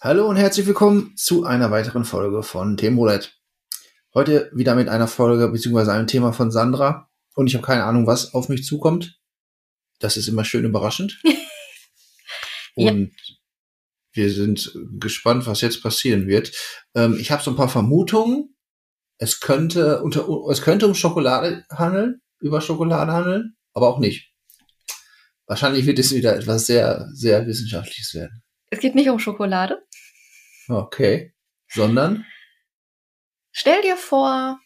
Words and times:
Hallo 0.00 0.26
und 0.26 0.36
herzlich 0.36 0.66
willkommen 0.66 1.12
zu 1.16 1.44
einer 1.44 1.70
weiteren 1.70 2.04
Folge 2.04 2.42
von 2.42 2.76
Themenroulette. 2.76 3.28
Heute 4.14 4.50
wieder 4.54 4.74
mit 4.74 4.88
einer 4.88 5.06
Folge 5.06 5.48
bzw. 5.48 5.90
einem 5.90 6.06
Thema 6.06 6.32
von 6.32 6.50
Sandra 6.50 7.10
und 7.34 7.46
ich 7.46 7.54
habe 7.54 7.66
keine 7.66 7.84
Ahnung, 7.84 8.06
was 8.06 8.32
auf 8.32 8.48
mich 8.48 8.64
zukommt. 8.64 9.20
Das 9.98 10.16
ist 10.16 10.28
immer 10.28 10.44
schön 10.44 10.64
überraschend. 10.64 11.20
Ja. 12.78 12.92
Wir 14.18 14.30
sind 14.30 14.72
gespannt, 14.98 15.46
was 15.46 15.62
jetzt 15.62 15.82
passieren 15.82 16.26
wird. 16.26 16.52
Ähm, 16.94 17.16
ich 17.18 17.30
habe 17.30 17.42
so 17.42 17.50
ein 17.50 17.56
paar 17.56 17.68
Vermutungen. 17.68 18.54
Es 19.18 19.40
könnte 19.40 20.02
unter 20.02 20.28
es 20.50 20.60
könnte 20.62 20.86
um 20.86 20.94
Schokolade 20.94 21.64
handeln, 21.70 22.20
über 22.40 22.60
Schokolade 22.60 23.12
handeln, 23.12 23.56
aber 23.72 23.88
auch 23.88 23.98
nicht. 23.98 24.32
Wahrscheinlich 25.46 25.86
wird 25.86 25.98
es 25.98 26.14
wieder 26.14 26.36
etwas 26.36 26.66
sehr, 26.66 27.08
sehr 27.12 27.46
Wissenschaftliches 27.46 28.12
werden. 28.14 28.42
Es 28.70 28.80
geht 28.80 28.94
nicht 28.94 29.08
um 29.08 29.18
Schokolade. 29.18 29.82
Okay. 30.68 31.32
Sondern? 31.68 32.26
Stell 33.50 33.80
dir 33.82 33.96
vor, 33.96 34.60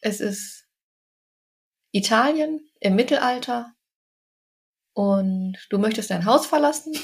es 0.00 0.20
ist 0.20 0.66
Italien 1.92 2.60
im 2.80 2.94
Mittelalter 2.94 3.72
und 4.92 5.56
du 5.70 5.78
möchtest 5.78 6.10
dein 6.10 6.26
Haus 6.26 6.46
verlassen 6.46 6.94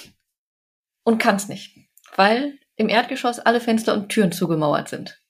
und 1.05 1.19
kannst 1.19 1.49
nicht, 1.49 1.84
weil 2.17 2.59
im 2.77 2.89
Erdgeschoss 2.89 3.39
alle 3.39 3.61
Fenster 3.61 3.95
und 3.95 4.09
Türen 4.09 4.33
zugemauert 4.33 4.89
sind. 4.89 5.21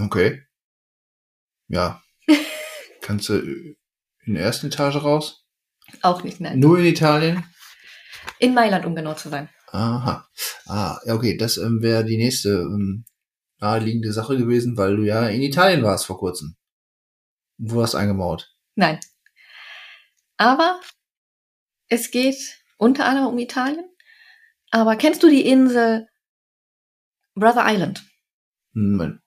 Okay. 0.00 0.42
Ja. 1.68 2.02
Kannst 3.00 3.28
du 3.28 3.34
in 4.24 4.34
der 4.34 4.42
ersten 4.42 4.66
Etage 4.66 4.96
raus? 4.96 5.46
Auch 6.02 6.22
nicht, 6.22 6.40
nein. 6.40 6.58
Nur 6.58 6.78
in 6.78 6.86
Italien? 6.86 7.44
In 8.38 8.54
Mailand, 8.54 8.84
um 8.84 8.94
genau 8.94 9.14
zu 9.14 9.28
sein. 9.28 9.48
Aha. 9.68 10.28
Ah, 10.66 10.98
ja, 11.04 11.14
okay, 11.14 11.36
das 11.36 11.58
ähm, 11.58 11.82
wäre 11.82 12.04
die 12.04 12.16
nächste 12.16 12.50
ähm, 12.50 13.04
naheliegende 13.58 14.12
Sache 14.12 14.36
gewesen, 14.36 14.76
weil 14.76 14.96
du 14.96 15.02
ja 15.04 15.28
in 15.28 15.42
Italien 15.42 15.82
warst 15.82 16.06
vor 16.06 16.18
kurzem. 16.18 16.56
Du 17.58 17.82
hast 17.82 17.94
eingemauert. 17.94 18.54
Nein. 18.74 19.00
Aber 20.36 20.80
es 21.88 22.10
geht 22.10 22.36
unter 22.78 23.06
anderem 23.06 23.28
um 23.28 23.38
Italien. 23.38 23.88
Aber 24.70 24.96
kennst 24.96 25.22
du 25.22 25.28
die 25.28 25.46
Insel 25.46 26.08
Brother 27.36 27.64
Island? 27.66 28.04
Hm, 28.74 29.20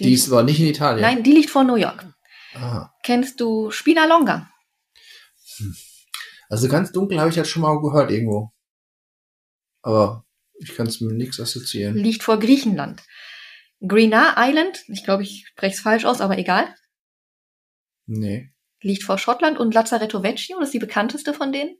die 0.00 0.14
ist 0.14 0.28
aber 0.30 0.42
nicht 0.42 0.58
in 0.58 0.66
Italien. 0.66 1.02
Nein, 1.02 1.22
die 1.22 1.32
liegt 1.32 1.50
vor 1.50 1.62
New 1.64 1.76
York. 1.76 2.06
Aha. 2.54 2.92
Kennst 3.04 3.38
du 3.40 3.70
Spinalonga? 3.70 4.50
Also 6.48 6.68
ganz 6.68 6.90
dunkel 6.92 7.20
habe 7.20 7.28
ich 7.30 7.36
das 7.36 7.48
schon 7.48 7.62
mal 7.62 7.80
gehört 7.80 8.10
irgendwo. 8.10 8.52
Aber 9.82 10.24
ich 10.58 10.74
kann 10.74 10.86
es 10.86 11.00
mir 11.00 11.12
nichts 11.12 11.38
assoziieren. 11.38 11.96
Liegt 11.96 12.22
vor 12.22 12.38
Griechenland. 12.38 13.02
Greenar 13.86 14.34
Island, 14.36 14.84
ich 14.88 15.04
glaube, 15.04 15.22
ich 15.22 15.46
spreche 15.48 15.74
es 15.74 15.80
falsch 15.80 16.04
aus, 16.04 16.20
aber 16.20 16.36
egal, 16.38 16.74
Nee. 18.06 18.52
liegt 18.82 19.04
vor 19.04 19.16
Schottland 19.16 19.58
und 19.58 19.72
Lazzaretto 19.72 20.22
Vecchio, 20.22 20.58
das 20.58 20.68
ist 20.68 20.74
die 20.74 20.78
bekannteste 20.80 21.32
von 21.32 21.52
denen. 21.52 21.76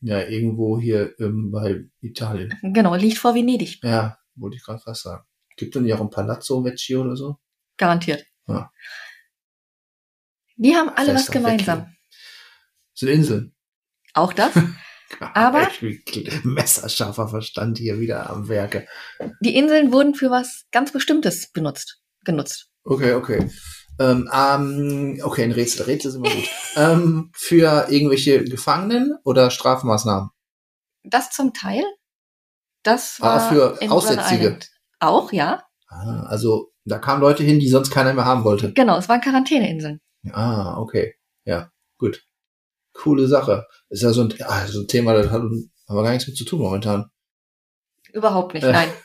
Ja, 0.00 0.20
irgendwo 0.26 0.78
hier 0.78 1.18
ähm, 1.18 1.50
bei 1.50 1.88
Italien. 2.00 2.58
Genau, 2.62 2.94
liegt 2.94 3.18
vor 3.18 3.34
Venedig, 3.34 3.82
Ja, 3.82 4.17
wollte 4.40 4.56
ich 4.56 4.64
gerade 4.64 4.82
was 4.84 5.02
sagen. 5.02 5.24
Gibt 5.56 5.74
denn 5.74 5.86
ja 5.86 5.96
auch 5.96 6.00
ein 6.00 6.10
Palazzo 6.10 6.64
Vecchio 6.64 7.02
oder 7.02 7.16
so? 7.16 7.38
garantiert. 7.78 8.26
Ja. 8.46 8.70
Die 10.56 10.74
haben 10.74 10.90
alle 10.90 11.14
was 11.14 11.22
Fester 11.22 11.32
gemeinsam. 11.34 11.78
Vecchio. 11.78 11.94
Sind 12.94 13.08
Inseln. 13.08 13.54
Auch 14.12 14.32
das. 14.32 14.52
Aber- 15.20 15.70
messerscharfer 16.42 17.28
Verstand 17.28 17.78
hier 17.78 17.98
wieder 17.98 18.28
am 18.28 18.48
Werke. 18.48 18.86
Die 19.40 19.56
Inseln 19.56 19.90
wurden 19.90 20.14
für 20.14 20.30
was 20.30 20.66
ganz 20.70 20.92
Bestimmtes 20.92 21.50
benutzt, 21.52 22.02
genutzt. 22.24 22.70
Okay, 22.84 23.14
okay. 23.14 23.50
Ähm, 23.98 24.28
ähm, 24.32 25.20
okay, 25.22 25.44
ein 25.44 25.52
Rätsel. 25.52 25.86
Rätsel 25.86 26.10
sind 26.10 26.26
immer 26.26 26.34
gut. 26.34 26.48
ähm, 26.76 27.30
für 27.34 27.86
irgendwelche 27.88 28.44
Gefangenen 28.44 29.16
oder 29.24 29.50
Strafmaßnahmen? 29.50 30.30
Das 31.04 31.30
zum 31.30 31.54
Teil. 31.54 31.84
Das 32.88 33.18
Ah, 33.20 33.24
war 33.26 33.48
für 33.48 33.78
in 33.82 33.90
Aussätzige. 33.90 34.58
Auch, 35.00 35.30
ja. 35.32 35.62
Ah, 35.88 36.22
also 36.28 36.70
da 36.84 36.98
kamen 36.98 37.20
Leute 37.20 37.42
hin, 37.42 37.60
die 37.60 37.68
sonst 37.68 37.90
keiner 37.90 38.14
mehr 38.14 38.24
haben 38.24 38.44
wollte. 38.44 38.72
Genau, 38.72 38.96
es 38.98 39.08
waren 39.08 39.20
Quarantäneinseln. 39.20 40.00
Ah, 40.32 40.78
okay. 40.78 41.14
Ja, 41.44 41.70
gut. 41.98 42.24
Coole 42.94 43.26
Sache. 43.28 43.66
Ist 43.90 44.02
ja 44.02 44.12
so 44.12 44.22
ein, 44.22 44.34
ah, 44.42 44.66
so 44.66 44.80
ein 44.80 44.88
Thema, 44.88 45.12
das 45.12 45.26
hat 45.26 45.42
haben 45.42 45.70
wir 45.96 46.02
gar 46.02 46.12
nichts 46.12 46.26
mit 46.26 46.36
zu 46.36 46.44
tun 46.44 46.60
momentan. 46.60 47.10
Überhaupt 48.12 48.54
nicht, 48.54 48.64
Äh. 48.64 48.72
nein. 48.72 48.88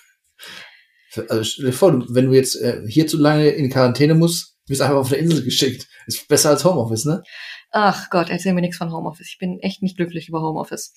Also 1.30 1.44
stell 1.44 1.66
dir 1.68 1.74
vor, 1.74 1.94
wenn 2.10 2.26
du 2.26 2.34
jetzt 2.34 2.56
äh, 2.60 2.82
hier 2.88 3.06
zu 3.06 3.18
lange 3.20 3.50
in 3.50 3.70
Quarantäne 3.70 4.16
musst, 4.16 4.58
wirst 4.66 4.82
einfach 4.82 4.96
auf 4.98 5.08
eine 5.12 5.18
Insel 5.18 5.44
geschickt. 5.44 5.88
Ist 6.08 6.28
besser 6.28 6.50
als 6.50 6.66
Homeoffice, 6.66 7.06
ne? 7.06 7.22
Ach 7.70 8.10
Gott, 8.10 8.30
erzähl 8.32 8.54
mir 8.54 8.62
nichts 8.62 8.78
von 8.78 8.92
Homeoffice. 8.92 9.28
Ich 9.30 9.38
bin 9.38 9.60
echt 9.60 9.84
nicht 9.84 9.96
glücklich 9.96 10.28
über 10.28 10.42
Homeoffice. 10.42 10.92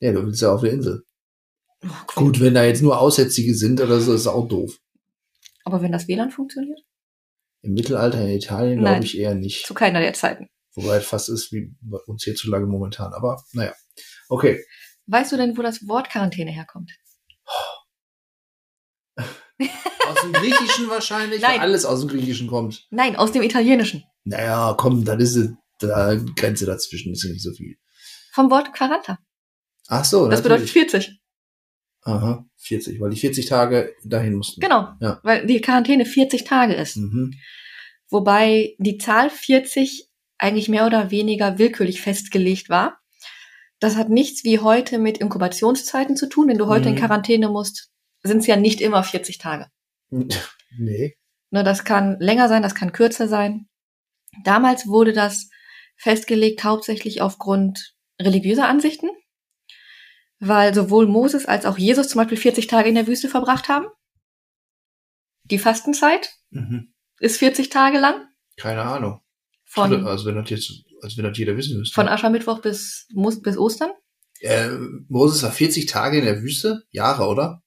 Ja, 0.00 0.12
du 0.12 0.24
willst 0.24 0.42
ja 0.42 0.52
auf 0.52 0.60
der 0.60 0.72
Insel. 0.72 1.04
Oh, 1.84 1.88
Gut, 2.14 2.40
wenn 2.40 2.54
da 2.54 2.64
jetzt 2.64 2.82
nur 2.82 2.98
Aussätzige 2.98 3.54
sind 3.54 3.80
oder 3.80 4.00
so, 4.00 4.14
ist 4.14 4.26
auch 4.26 4.48
doof. 4.48 4.78
Aber 5.64 5.82
wenn 5.82 5.92
das 5.92 6.08
WLAN 6.08 6.30
funktioniert? 6.30 6.80
Im 7.62 7.72
Mittelalter 7.72 8.20
in 8.20 8.36
Italien 8.36 8.80
glaube 8.80 9.04
ich 9.04 9.18
eher 9.18 9.34
nicht. 9.34 9.66
Zu 9.66 9.74
keiner 9.74 10.00
der 10.00 10.12
Zeiten. 10.12 10.48
Wobei 10.74 10.96
es 10.96 11.06
fast 11.06 11.28
ist 11.28 11.52
wie 11.52 11.74
bei 11.80 11.98
uns 12.06 12.24
hierzulage 12.24 12.66
momentan. 12.66 13.12
Aber 13.14 13.42
naja. 13.52 13.72
Okay. 14.28 14.62
Weißt 15.06 15.32
du 15.32 15.36
denn, 15.36 15.56
wo 15.56 15.62
das 15.62 15.86
Wort 15.86 16.10
Quarantäne 16.10 16.50
herkommt? 16.50 16.90
Aus 19.16 20.20
dem 20.22 20.32
Griechischen 20.32 20.88
wahrscheinlich, 20.88 21.40
Nein. 21.40 21.52
weil 21.52 21.60
alles 21.60 21.84
aus 21.84 22.00
dem 22.00 22.08
Griechischen 22.08 22.48
kommt. 22.48 22.86
Nein, 22.90 23.16
aus 23.16 23.32
dem 23.32 23.42
Italienischen. 23.42 24.04
Naja, 24.24 24.74
komm, 24.76 25.04
dann 25.04 25.20
ist 25.20 25.36
es 25.36 25.50
da 25.78 26.14
Grenze 26.36 26.66
dazwischen, 26.66 27.12
ist 27.12 27.22
ja 27.22 27.30
nicht 27.30 27.42
so 27.42 27.52
viel. 27.52 27.76
Vom 28.32 28.50
Wort 28.50 28.72
Quaranta. 28.72 29.18
Ach 29.88 30.04
so, 30.04 30.28
Das 30.28 30.42
bedeutet 30.42 30.66
natürlich. 30.66 30.90
40. 30.90 31.20
Aha, 32.02 32.44
40, 32.58 33.00
weil 33.00 33.10
die 33.10 33.16
40 33.20 33.46
Tage 33.46 33.94
dahin 34.04 34.34
mussten. 34.34 34.60
Genau. 34.60 34.88
Ja. 35.00 35.20
Weil 35.22 35.46
die 35.46 35.60
Quarantäne 35.60 36.04
40 36.04 36.44
Tage 36.44 36.74
ist. 36.74 36.96
Mhm. 36.96 37.32
Wobei 38.10 38.74
die 38.78 38.98
Zahl 38.98 39.30
40 39.30 40.08
eigentlich 40.38 40.68
mehr 40.68 40.86
oder 40.86 41.10
weniger 41.10 41.58
willkürlich 41.58 42.00
festgelegt 42.02 42.68
war. 42.68 43.00
Das 43.80 43.96
hat 43.96 44.08
nichts 44.10 44.44
wie 44.44 44.58
heute 44.60 44.98
mit 44.98 45.18
Inkubationszeiten 45.18 46.16
zu 46.16 46.28
tun. 46.28 46.48
Wenn 46.48 46.58
du 46.58 46.66
heute 46.66 46.88
Mhm. 46.90 46.96
in 46.96 47.00
Quarantäne 47.00 47.48
musst, 47.48 47.90
sind 48.22 48.38
es 48.38 48.46
ja 48.46 48.56
nicht 48.56 48.80
immer 48.80 49.02
40 49.02 49.38
Tage. 49.38 49.66
Nee. 50.76 51.16
Ne, 51.50 51.62
das 51.62 51.84
kann 51.84 52.18
länger 52.18 52.48
sein, 52.48 52.62
das 52.62 52.74
kann 52.74 52.90
kürzer 52.90 53.28
sein. 53.28 53.68
Damals 54.42 54.88
wurde 54.88 55.12
das 55.12 55.48
festgelegt 55.96 56.64
hauptsächlich 56.64 57.20
aufgrund 57.22 57.94
religiöser 58.20 58.66
Ansichten, 58.66 59.08
weil 60.46 60.74
sowohl 60.74 61.06
Moses 61.06 61.46
als 61.46 61.66
auch 61.66 61.78
Jesus 61.78 62.08
zum 62.08 62.18
Beispiel 62.20 62.38
40 62.38 62.66
Tage 62.66 62.88
in 62.88 62.94
der 62.94 63.06
Wüste 63.06 63.28
verbracht 63.28 63.68
haben. 63.68 63.86
Die 65.44 65.58
Fastenzeit 65.58 66.30
Mhm. 66.50 66.92
ist 67.20 67.38
40 67.38 67.68
Tage 67.70 67.98
lang. 67.98 68.26
Keine 68.56 68.82
Ahnung. 68.82 69.20
Von, 69.64 70.06
also 70.06 70.26
wenn 70.26 70.36
das 70.36 70.50
jetzt, 70.50 70.72
als 71.02 71.16
wenn 71.16 71.24
das 71.24 71.36
jeder 71.36 71.56
wissen 71.56 71.78
müsste. 71.78 71.94
von 71.94 72.08
Aschermittwoch 72.08 72.60
bis, 72.60 73.08
bis 73.42 73.58
Ostern. 73.58 73.90
äh, 74.40 74.68
Moses 75.08 75.42
war 75.42 75.50
40 75.52 75.86
Tage 75.86 76.18
in 76.18 76.24
der 76.24 76.42
Wüste? 76.42 76.82
Jahre, 76.90 77.26
oder? 77.26 77.62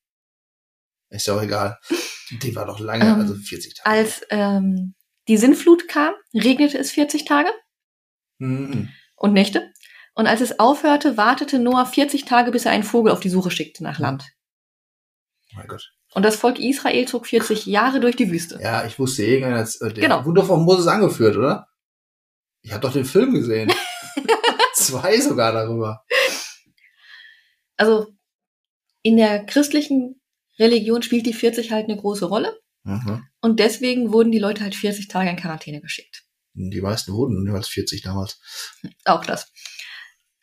Ist 1.10 1.28
ja 1.28 1.36
auch 1.36 1.42
egal. 1.42 1.78
Die 2.44 2.56
war 2.56 2.66
doch 2.66 2.80
lange, 2.80 3.06
Ähm, 3.06 3.20
also 3.22 3.36
40 3.36 3.76
Tage. 3.76 3.90
Als 3.90 4.22
ähm, 4.30 4.94
die 5.30 5.38
Sinnflut 5.38 5.88
kam, 5.88 6.14
regnete 6.34 6.78
es 6.78 6.92
40 6.92 7.26
Tage 7.26 7.50
Mhm. 8.40 8.90
und 9.16 9.34
Nächte. 9.34 9.72
Und 10.18 10.26
als 10.26 10.42
es 10.42 10.60
aufhörte, 10.60 11.16
wartete 11.16 11.60
Noah 11.60 11.86
40 11.86 12.26
Tage, 12.26 12.50
bis 12.50 12.66
er 12.66 12.72
einen 12.72 12.82
Vogel 12.82 13.12
auf 13.12 13.20
die 13.20 13.30
Suche 13.30 13.52
schickte 13.52 13.84
nach 13.84 14.00
Land. 14.00 14.26
Oh 15.52 15.58
mein 15.58 15.68
Gott. 15.68 15.92
Und 16.16 16.24
das 16.24 16.36
Volk 16.38 16.58
Israel 16.58 17.08
zog 17.08 17.28
40 17.28 17.68
Jahre 17.68 18.00
durch 18.00 18.16
die 18.16 18.32
Wüste. 18.32 18.58
Ja, 18.60 18.84
ich 18.88 18.98
wusste 18.98 19.24
irgendeiner, 19.24 19.58
als, 19.58 19.80
äh, 19.80 19.94
der 19.94 20.02
Genau. 20.02 20.26
wurde 20.26 20.42
doch 20.42 20.48
von 20.48 20.64
Moses 20.66 20.88
angeführt, 20.88 21.38
oder? 21.38 21.68
Ich 22.64 22.72
habe 22.72 22.82
doch 22.82 22.94
den 22.94 23.06
Film 23.06 23.36
gesehen. 23.36 23.72
Zwei 24.74 25.22
sogar 25.22 25.52
darüber. 25.52 26.04
Also 27.76 28.08
in 29.04 29.18
der 29.18 29.46
christlichen 29.46 30.20
Religion 30.58 31.04
spielt 31.04 31.28
die 31.28 31.34
40 31.34 31.72
halt 31.72 31.90
eine 31.90 31.98
große 32.02 32.26
Rolle. 32.26 32.60
Mhm. 32.84 33.24
Und 33.42 33.60
deswegen 33.60 34.12
wurden 34.12 34.32
die 34.32 34.40
Leute 34.40 34.64
halt 34.64 34.74
40 34.74 35.10
Tage 35.10 35.30
in 35.30 35.36
Quarantäne 35.36 35.80
geschickt. 35.80 36.24
Die 36.54 36.82
meisten 36.82 37.14
wurden 37.14 37.46
jeweils 37.46 37.68
40 37.68 38.02
damals. 38.02 38.40
Auch 39.06 39.24
das. 39.24 39.52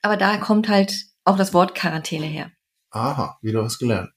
Aber 0.04 0.18
da 0.18 0.36
kommt 0.36 0.68
halt 0.68 1.06
auch 1.24 1.38
das 1.38 1.54
Wort 1.54 1.74
Quarantäne 1.74 2.26
her. 2.26 2.52
Aha, 2.90 3.38
wieder 3.40 3.62
was 3.62 3.78
gelernt. 3.78 4.12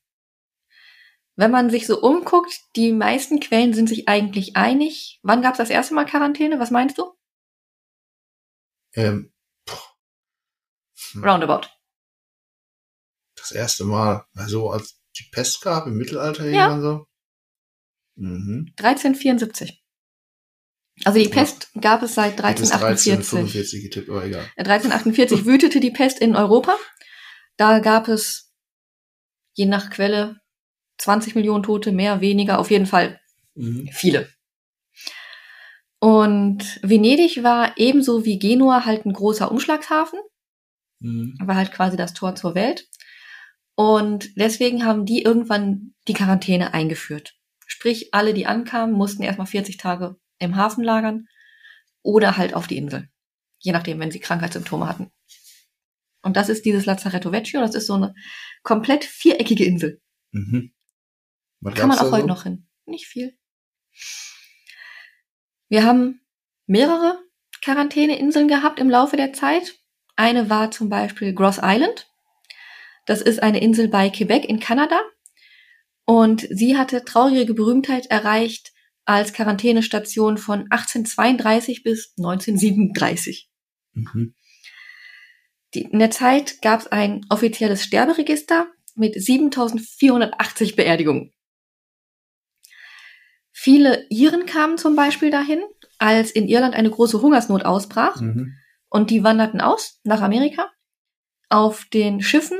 Wenn 1.38 1.50
man 1.50 1.70
sich 1.70 1.88
so 1.88 2.02
umguckt, 2.02 2.60
die 2.76 2.92
meisten 2.92 3.40
Quellen 3.40 3.74
sind 3.74 3.88
sich 3.88 4.10
eigentlich 4.10 4.58
einig. 4.58 5.22
Wann 5.24 5.42
gab 5.42 5.54
es 5.54 5.60
das 5.60 5.70
erste 5.70 5.94
Mal 5.94 6.04
Quarantäne? 6.04 6.60
Was 6.60 6.72
meinst 6.72 6.98
du? 6.98 7.14
Ähm. 8.96 9.32
Hm. 11.14 11.24
Roundabout. 11.24 11.70
Das 13.38 13.54
erste 13.54 13.86
Mal, 13.86 14.26
also 14.36 14.72
als 14.72 15.02
die 15.18 15.30
Pest 15.32 15.62
gab 15.62 15.88
im 15.88 15.96
Mittelalter 15.96 16.50
Ja. 16.50 16.82
so. 16.82 17.06
Mhm. 18.16 18.74
1374. 18.76 19.82
Also 21.06 21.20
die 21.20 21.26
Ja. 21.26 21.32
Pest 21.32 21.70
gab 21.80 22.02
es 22.04 22.16
seit 22.16 22.40
Ich 22.40 22.46
hätte 22.46 22.64
es 22.64 22.72
1348. 22.72 23.14
1345 23.14 23.84
getippt, 23.84 24.10
aber 24.10 24.26
egal. 24.26 24.46
1348 24.58 25.46
wütete 25.46 25.80
die 25.80 25.92
Pest 25.92 26.20
in 26.20 26.36
Europa. 26.36 26.76
Da 27.58 27.80
gab 27.80 28.08
es, 28.08 28.52
je 29.54 29.66
nach 29.66 29.90
Quelle, 29.90 30.38
20 30.98 31.36
Millionen 31.36 31.64
Tote, 31.64 31.92
mehr, 31.92 32.22
weniger, 32.22 32.60
auf 32.60 32.72
jeden 32.72 32.88
Fall 32.88 33.20
Mhm. 33.56 33.90
viele. 33.92 34.30
Und 36.00 36.80
Venedig 36.84 37.44
war 37.44 37.74
ebenso 37.78 38.24
wie 38.26 38.38
Genua 38.40 38.86
halt 38.86 39.06
ein 39.06 39.14
großer 39.14 39.52
Umschlagshafen, 39.52 40.20
Mhm. 41.00 41.38
war 41.44 41.56
halt 41.56 41.72
quasi 41.72 41.98
das 41.98 42.14
Tor 42.14 42.36
zur 42.36 42.56
Welt. 42.56 42.88
Und 43.76 44.30
deswegen 44.36 44.86
haben 44.86 45.06
die 45.06 45.22
irgendwann 45.22 45.94
die 46.08 46.14
Quarantäne 46.14 46.74
eingeführt. 46.74 47.36
Sprich, 47.68 48.14
alle, 48.14 48.34
die 48.34 48.46
ankamen, 48.48 48.96
mussten 48.96 49.22
erstmal 49.24 49.46
40 49.48 49.78
Tage 49.78 50.16
im 50.40 50.56
Hafen 50.56 50.84
lagern 50.84 51.28
oder 52.02 52.38
halt 52.38 52.54
auf 52.54 52.68
die 52.68 52.78
Insel. 52.78 53.10
Je 53.60 53.72
nachdem, 53.72 54.00
wenn 54.00 54.12
sie 54.12 54.20
Krankheitssymptome 54.20 54.88
hatten. 54.88 55.12
Und 56.22 56.38
das 56.38 56.50
ist 56.50 56.66
dieses 56.66 56.86
Lazzaretto 56.86 57.32
Vecchio. 57.32 57.62
Das 57.62 57.76
ist 57.76 57.88
so 57.88 57.94
eine 57.94 58.14
komplett 58.64 59.04
viereckige 59.04 59.66
Insel. 59.66 60.02
Mhm. 60.32 60.74
Was 61.62 61.76
Kann 61.76 61.90
man 61.90 61.98
auch 61.98 62.12
heute 62.12 62.22
so? 62.22 62.28
noch 62.28 62.44
hin. 62.44 62.68
Nicht 62.86 63.08
viel. 63.08 63.38
Wir 65.70 65.84
haben 65.84 66.22
mehrere 66.66 67.20
Quarantäneinseln 67.62 68.48
gehabt 68.48 68.80
im 68.80 68.90
Laufe 68.90 69.18
der 69.18 69.34
Zeit. 69.34 69.76
Eine 70.16 70.50
war 70.50 70.72
zum 70.72 70.90
Beispiel 70.90 71.34
Gross 71.34 71.60
Island. 71.62 72.10
Das 73.06 73.22
ist 73.22 73.42
eine 73.42 73.62
Insel 73.62 73.88
bei 73.88 74.10
Quebec 74.10 74.46
in 74.46 74.60
Kanada. 74.60 75.00
Und 76.06 76.48
sie 76.50 76.78
hatte 76.78 77.04
traurige 77.04 77.54
Berühmtheit 77.54 78.08
erreicht 78.08 78.72
als 79.08 79.32
Quarantänestation 79.32 80.38
von 80.38 80.70
1832 80.70 81.82
bis 81.82 82.14
1937. 82.18 83.50
Mhm. 83.94 84.36
Die, 85.74 85.84
in 85.84 86.00
der 86.00 86.12
Zeit 86.12 86.62
gab 86.62 86.82
es 86.82 86.88
ein 86.88 87.26
offizielles 87.30 87.84
Sterberegister 87.84 88.68
mit 88.96 89.16
7480 89.16 90.76
Beerdigungen. 90.76 91.34
Viele 93.52 94.06
Iren 94.10 94.46
kamen 94.46 94.78
zum 94.78 94.96
Beispiel 94.96 95.32
dahin, 95.32 95.62
als 95.98 96.32
in 96.32 96.48
Irland 96.48 96.76
eine 96.76 96.90
große 96.92 97.22
Hungersnot 97.22 97.64
ausbrach 97.64 98.20
Mhm. 98.20 98.54
und 98.90 99.10
die 99.10 99.24
wanderten 99.24 99.62
aus 99.62 100.00
nach 100.04 100.22
Amerika. 100.22 100.70
Auf 101.50 101.86
den 101.86 102.22
Schiffen 102.22 102.60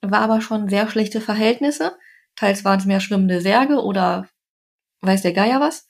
war 0.00 0.20
aber 0.20 0.40
schon 0.40 0.68
sehr 0.70 0.88
schlechte 0.88 1.20
Verhältnisse. 1.20 1.96
Teils 2.34 2.64
waren 2.64 2.78
es 2.78 2.86
mehr 2.86 3.00
schwimmende 3.00 3.40
Särge 3.40 3.82
oder 3.82 4.28
weiß 5.06 5.22
der 5.22 5.32
Geier 5.32 5.60
was. 5.60 5.86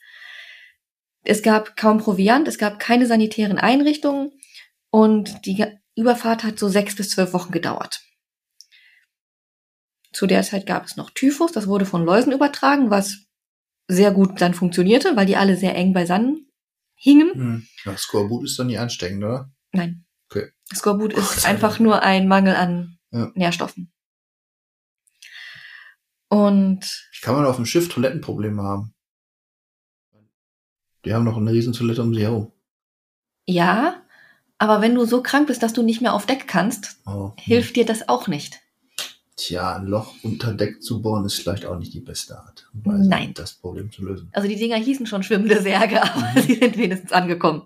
Es 1.24 1.42
gab 1.42 1.76
kaum 1.76 1.98
Proviant, 1.98 2.46
es 2.48 2.58
gab 2.58 2.78
keine 2.78 3.06
sanitären 3.06 3.58
Einrichtungen 3.58 4.32
und 4.90 5.46
die 5.46 5.64
Überfahrt 5.96 6.44
hat 6.44 6.58
so 6.58 6.68
sechs 6.68 6.96
bis 6.96 7.10
zwölf 7.10 7.32
Wochen 7.32 7.52
gedauert. 7.52 8.00
Zu 10.12 10.26
der 10.26 10.42
Zeit 10.42 10.66
gab 10.66 10.84
es 10.84 10.96
noch 10.96 11.10
Typhus, 11.10 11.52
das 11.52 11.66
wurde 11.66 11.86
von 11.86 12.04
Läusen 12.04 12.32
übertragen, 12.32 12.90
was 12.90 13.24
sehr 13.88 14.12
gut 14.12 14.40
dann 14.40 14.54
funktionierte, 14.54 15.16
weil 15.16 15.26
die 15.26 15.36
alle 15.36 15.56
sehr 15.56 15.74
eng 15.74 15.92
beisammen 15.92 16.48
hingen. 16.94 17.30
Mhm. 17.34 17.68
Ja, 17.84 17.96
Skorbut 17.96 18.44
ist 18.44 18.58
doch 18.58 18.64
nicht 18.64 18.78
ansteckend, 18.78 19.24
oder? 19.24 19.50
Nein. 19.72 20.06
Okay. 20.30 20.50
Skorbut 20.72 21.12
ist 21.12 21.44
einfach 21.46 21.78
nur 21.78 22.02
ein 22.02 22.28
Mangel 22.28 22.54
an 22.54 22.98
Ja. 23.10 23.30
Nährstoffen. 23.34 23.92
Und 26.28 26.80
Wie 27.12 27.20
kann 27.20 27.34
man 27.34 27.44
auf 27.46 27.56
dem 27.56 27.66
Schiff 27.66 27.88
Toilettenprobleme 27.88 28.62
haben? 28.62 28.93
Die 31.04 31.12
haben 31.14 31.24
noch 31.24 31.36
eine 31.36 31.52
riesen 31.52 31.72
Toilette 31.72 32.02
um 32.02 32.14
sie 32.14 32.22
herum. 32.22 32.52
ja, 33.46 34.00
aber 34.58 34.80
wenn 34.80 34.94
du 34.94 35.04
so 35.04 35.20
krank 35.22 35.48
bist, 35.48 35.62
dass 35.62 35.72
du 35.72 35.82
nicht 35.82 36.00
mehr 36.00 36.14
auf 36.14 36.26
Deck 36.26 36.46
kannst, 36.46 36.96
Oh. 37.06 37.32
hilft 37.36 37.76
dir 37.76 37.84
das 37.84 38.08
auch 38.08 38.28
nicht. 38.28 38.60
Tja, 39.36 39.76
ein 39.76 39.86
Loch 39.86 40.14
unter 40.22 40.54
Deck 40.54 40.80
zu 40.82 41.02
bohren 41.02 41.24
ist 41.24 41.34
vielleicht 41.34 41.66
auch 41.66 41.76
nicht 41.76 41.92
die 41.92 42.00
beste 42.00 42.38
Art, 42.38 42.70
Nein. 42.72 43.34
das 43.34 43.54
Problem 43.54 43.90
zu 43.90 44.04
lösen. 44.04 44.30
Also 44.32 44.48
die 44.48 44.54
Dinger 44.56 44.76
hießen 44.76 45.06
schon 45.06 45.24
schwimmende 45.24 45.60
Särge, 45.60 46.00
aber 46.14 46.20
Mhm. 46.34 46.40
sie 46.40 46.54
sind 46.54 46.78
wenigstens 46.78 47.12
angekommen. 47.12 47.62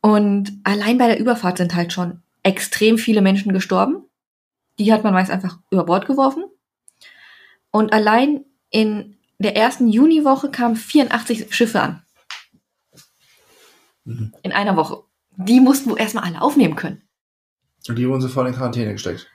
Und 0.00 0.52
allein 0.64 0.98
bei 0.98 1.08
der 1.08 1.18
Überfahrt 1.18 1.58
sind 1.58 1.74
halt 1.74 1.92
schon 1.92 2.22
extrem 2.42 2.98
viele 2.98 3.22
Menschen 3.22 3.52
gestorben. 3.52 4.04
Die 4.78 4.92
hat 4.92 5.02
man 5.02 5.14
meist 5.14 5.30
einfach 5.30 5.58
über 5.70 5.84
Bord 5.84 6.06
geworfen. 6.06 6.44
Und 7.70 7.92
allein 7.92 8.44
in 8.70 9.15
der 9.38 9.56
ersten 9.56 9.88
Juniwoche 9.88 10.50
kamen 10.50 10.76
84 10.76 11.54
Schiffe 11.54 11.80
an. 11.80 12.02
Mhm. 14.04 14.34
In 14.42 14.52
einer 14.52 14.76
Woche. 14.76 15.02
Die 15.36 15.60
mussten 15.60 15.90
wir 15.90 15.98
erstmal 15.98 16.24
alle 16.24 16.40
aufnehmen 16.40 16.76
können. 16.76 17.02
Und 17.86 17.96
die 17.96 18.08
wurden 18.08 18.22
sofort 18.22 18.48
in 18.48 18.54
Quarantäne 18.54 18.92
gesteckt. 18.92 19.30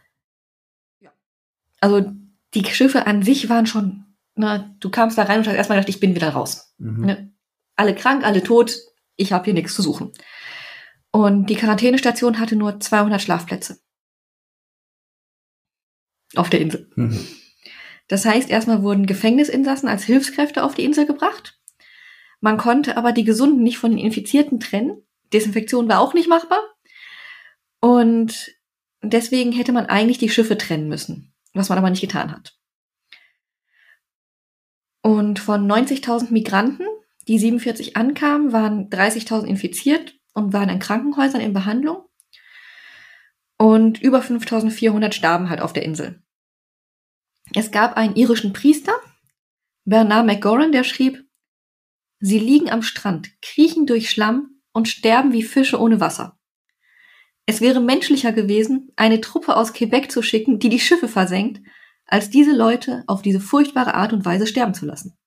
Also 1.79 2.11
die 2.53 2.65
Schiffe 2.65 3.07
an 3.07 3.23
sich 3.23 3.49
waren 3.49 3.65
schon, 3.65 4.05
na, 4.35 4.75
du 4.79 4.89
kamst 4.89 5.17
da 5.17 5.23
rein 5.23 5.39
und 5.39 5.47
hast 5.47 5.55
erstmal 5.55 5.79
gedacht, 5.79 5.89
ich 5.89 5.99
bin 5.99 6.15
wieder 6.15 6.29
raus. 6.29 6.73
Mhm. 6.77 7.05
Ne? 7.05 7.33
Alle 7.75 7.95
krank, 7.95 8.23
alle 8.23 8.43
tot, 8.43 8.77
ich 9.15 9.31
habe 9.31 9.45
hier 9.45 9.53
nichts 9.53 9.75
zu 9.75 9.81
suchen. 9.81 10.11
Und 11.11 11.47
die 11.47 11.55
Quarantänestation 11.55 12.39
hatte 12.39 12.55
nur 12.55 12.79
200 12.79 13.21
Schlafplätze. 13.21 13.79
Auf 16.35 16.49
der 16.49 16.61
Insel. 16.61 16.89
Mhm. 16.95 17.27
Das 18.11 18.25
heißt, 18.25 18.49
erstmal 18.49 18.83
wurden 18.83 19.05
Gefängnisinsassen 19.05 19.87
als 19.87 20.03
Hilfskräfte 20.03 20.65
auf 20.65 20.75
die 20.75 20.83
Insel 20.83 21.05
gebracht. 21.05 21.57
Man 22.41 22.57
konnte 22.57 22.97
aber 22.97 23.13
die 23.13 23.23
Gesunden 23.23 23.63
nicht 23.63 23.77
von 23.77 23.91
den 23.91 23.99
Infizierten 24.01 24.59
trennen. 24.59 25.01
Desinfektion 25.31 25.87
war 25.87 26.01
auch 26.01 26.13
nicht 26.13 26.27
machbar. 26.27 26.59
Und 27.79 28.51
deswegen 29.01 29.53
hätte 29.53 29.71
man 29.71 29.85
eigentlich 29.85 30.17
die 30.17 30.27
Schiffe 30.27 30.57
trennen 30.57 30.89
müssen, 30.89 31.33
was 31.53 31.69
man 31.69 31.77
aber 31.77 31.89
nicht 31.89 32.01
getan 32.01 32.33
hat. 32.33 32.57
Und 35.01 35.39
von 35.39 35.65
90.000 35.65 36.33
Migranten, 36.33 36.85
die 37.29 37.39
47 37.39 37.95
ankamen, 37.95 38.51
waren 38.51 38.89
30.000 38.89 39.45
infiziert 39.45 40.15
und 40.33 40.51
waren 40.51 40.67
in 40.67 40.79
Krankenhäusern 40.79 41.39
in 41.39 41.53
Behandlung. 41.53 42.03
Und 43.57 44.01
über 44.01 44.19
5.400 44.19 45.13
starben 45.13 45.49
halt 45.49 45.61
auf 45.61 45.71
der 45.71 45.83
Insel. 45.83 46.21
Es 47.53 47.71
gab 47.71 47.97
einen 47.97 48.15
irischen 48.15 48.53
Priester, 48.53 48.93
Bernard 49.85 50.25
McGoran, 50.25 50.71
der 50.71 50.83
schrieb, 50.83 51.25
Sie 52.19 52.39
liegen 52.39 52.69
am 52.69 52.83
Strand, 52.83 53.31
kriechen 53.41 53.87
durch 53.87 54.09
Schlamm 54.09 54.61
und 54.73 54.87
sterben 54.87 55.33
wie 55.33 55.43
Fische 55.43 55.79
ohne 55.79 55.99
Wasser. 55.99 56.39
Es 57.47 57.61
wäre 57.61 57.81
menschlicher 57.81 58.31
gewesen, 58.31 58.91
eine 58.95 59.19
Truppe 59.19 59.55
aus 59.57 59.73
Quebec 59.73 60.11
zu 60.11 60.21
schicken, 60.21 60.59
die 60.59 60.69
die 60.69 60.79
Schiffe 60.79 61.07
versenkt, 61.07 61.61
als 62.05 62.29
diese 62.29 62.55
Leute 62.55 63.03
auf 63.07 63.21
diese 63.21 63.39
furchtbare 63.39 63.95
Art 63.95 64.13
und 64.13 64.23
Weise 64.23 64.45
sterben 64.45 64.75
zu 64.75 64.85
lassen. 64.85 65.17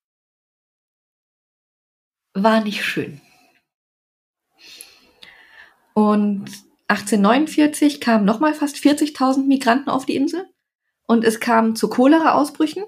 War 2.32 2.62
nicht 2.62 2.84
schön. 2.84 3.20
Und 5.94 6.46
1849 6.88 8.00
kamen 8.00 8.24
nochmal 8.24 8.54
fast 8.54 8.76
40.000 8.76 9.46
Migranten 9.46 9.90
auf 9.90 10.06
die 10.06 10.16
Insel 10.16 10.48
und 11.06 11.24
es 11.24 11.40
kam 11.40 11.76
zu 11.76 11.88
Cholera-Ausbrüchen, 11.88 12.84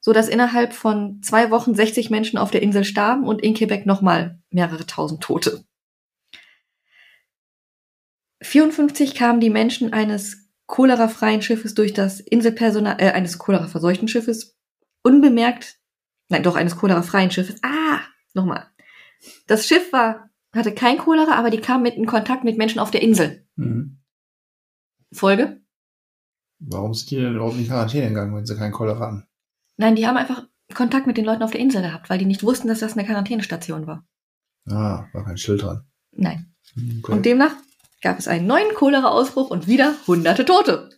so 0.00 0.12
dass 0.12 0.28
innerhalb 0.28 0.72
von 0.72 1.22
zwei 1.22 1.50
Wochen 1.50 1.74
60 1.74 2.10
Menschen 2.10 2.38
auf 2.38 2.50
der 2.50 2.62
Insel 2.62 2.84
starben 2.84 3.26
und 3.26 3.42
in 3.42 3.54
Quebec 3.54 3.86
nochmal 3.86 4.40
mehrere 4.50 4.86
tausend 4.86 5.22
Tote. 5.22 5.64
54 8.42 9.14
kamen 9.14 9.40
die 9.40 9.50
Menschen 9.50 9.92
eines 9.92 10.48
cholerafreien 10.66 11.42
Schiffes 11.42 11.74
durch 11.74 11.92
das 11.92 12.20
Inselpersonal, 12.20 12.96
äh, 12.98 13.12
eines 13.12 13.38
choleraverseuchten 13.38 14.08
Schiffes 14.08 14.56
unbemerkt, 15.02 15.78
nein, 16.28 16.42
doch 16.42 16.56
eines 16.56 16.76
cholerafreien 16.76 17.30
Schiffes. 17.30 17.60
Ah, 17.62 18.00
nochmal. 18.34 18.66
Das 19.46 19.66
Schiff 19.66 19.92
war, 19.92 20.30
hatte 20.52 20.74
kein 20.74 20.98
Cholera, 20.98 21.34
aber 21.34 21.50
die 21.50 21.60
kamen 21.60 21.82
mit 21.82 21.94
in 21.94 22.06
Kontakt 22.06 22.44
mit 22.44 22.58
Menschen 22.58 22.80
auf 22.80 22.90
der 22.90 23.02
Insel. 23.02 23.46
Mhm. 23.56 23.98
Folge? 25.12 25.60
Warum 26.58 26.94
sind 26.94 27.10
die 27.10 27.16
denn 27.16 27.34
überhaupt 27.34 27.56
in 27.56 27.66
Quarantäne 27.66 28.08
gegangen, 28.08 28.34
wenn 28.34 28.46
sie 28.46 28.56
keinen 28.56 28.72
Cholera 28.72 28.98
hatten? 28.98 29.26
Nein, 29.76 29.96
die 29.96 30.06
haben 30.06 30.16
einfach 30.16 30.46
Kontakt 30.74 31.06
mit 31.06 31.16
den 31.16 31.24
Leuten 31.24 31.42
auf 31.42 31.50
der 31.50 31.60
Insel 31.60 31.82
gehabt, 31.82 32.10
weil 32.10 32.18
die 32.18 32.24
nicht 32.24 32.42
wussten, 32.42 32.68
dass 32.68 32.80
das 32.80 32.94
eine 32.94 33.06
Quarantänestation 33.06 33.86
war. 33.86 34.06
Ah, 34.68 35.06
war 35.12 35.24
kein 35.24 35.36
Schild 35.38 35.62
dran. 35.62 35.86
Nein. 36.12 36.54
Okay. 36.74 37.12
Und 37.12 37.24
demnach 37.24 37.54
gab 38.02 38.18
es 38.18 38.28
einen 38.28 38.46
neuen 38.46 38.74
Cholera-Ausbruch 38.74 39.50
und 39.50 39.66
wieder 39.66 39.94
hunderte 40.06 40.44
Tote. 40.44 40.90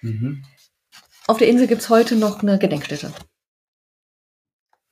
Mhm. 0.00 0.44
Auf 1.26 1.38
der 1.38 1.48
Insel 1.48 1.66
gibt's 1.66 1.88
heute 1.88 2.16
noch 2.16 2.42
eine 2.42 2.58
Gedenkstätte. 2.58 3.12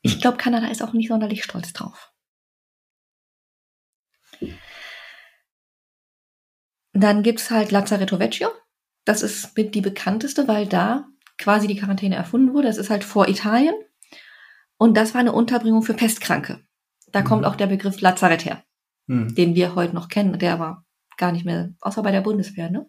Ich 0.03 0.21
glaube, 0.21 0.39
Kanada 0.39 0.69
ist 0.69 0.83
auch 0.83 0.93
nicht 0.93 1.09
sonderlich 1.09 1.45
stolz 1.45 1.73
drauf. 1.73 2.13
Dann 6.93 7.23
gibt's 7.23 7.51
halt 7.51 7.71
Lazzaretto 7.71 8.19
Vecchio. 8.19 8.51
Das 9.11 9.23
ist 9.23 9.57
mit 9.57 9.75
die 9.75 9.81
bekannteste, 9.81 10.47
weil 10.47 10.69
da 10.69 11.05
quasi 11.37 11.67
die 11.67 11.75
Quarantäne 11.75 12.15
erfunden 12.15 12.55
wurde. 12.55 12.69
Das 12.69 12.77
ist 12.77 12.91
halt 12.91 13.03
vor 13.03 13.29
Italien. 13.29 13.75
Und 14.79 14.97
das 14.97 15.15
war 15.15 15.21
eine 15.21 15.33
Unterbringung 15.33 15.83
für 15.83 15.95
Pestkranke. 15.95 16.61
Da 17.11 17.23
Mhm. 17.23 17.25
kommt 17.25 17.45
auch 17.45 17.57
der 17.57 17.67
Begriff 17.67 18.01
Lazarett 18.01 18.45
her, 18.45 18.63
Mhm. 19.09 19.35
den 19.35 19.57
wir 19.57 19.75
heute 19.75 19.97
noch 19.97 20.07
kennen. 20.07 20.39
Der 20.39 20.61
war 20.61 20.87
gar 21.17 21.33
nicht 21.33 21.45
mehr, 21.45 21.75
außer 21.81 22.05
bei 22.05 22.13
der 22.13 22.21
Bundeswehr, 22.21 22.71
ne? 22.71 22.89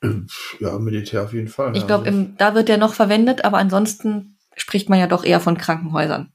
Ähm, 0.00 0.28
Ja, 0.60 0.78
Militär 0.78 1.24
auf 1.24 1.32
jeden 1.32 1.48
Fall. 1.48 1.72
Ich 1.74 1.80
ja. 1.80 1.86
glaube, 1.88 2.06
Also, 2.06 2.28
da 2.38 2.54
wird 2.54 2.68
der 2.68 2.78
noch 2.78 2.94
verwendet, 2.94 3.44
aber 3.44 3.58
ansonsten 3.58 4.38
spricht 4.54 4.88
man 4.88 5.00
ja 5.00 5.08
doch 5.08 5.24
eher 5.24 5.40
von 5.40 5.58
Krankenhäusern. 5.58 6.32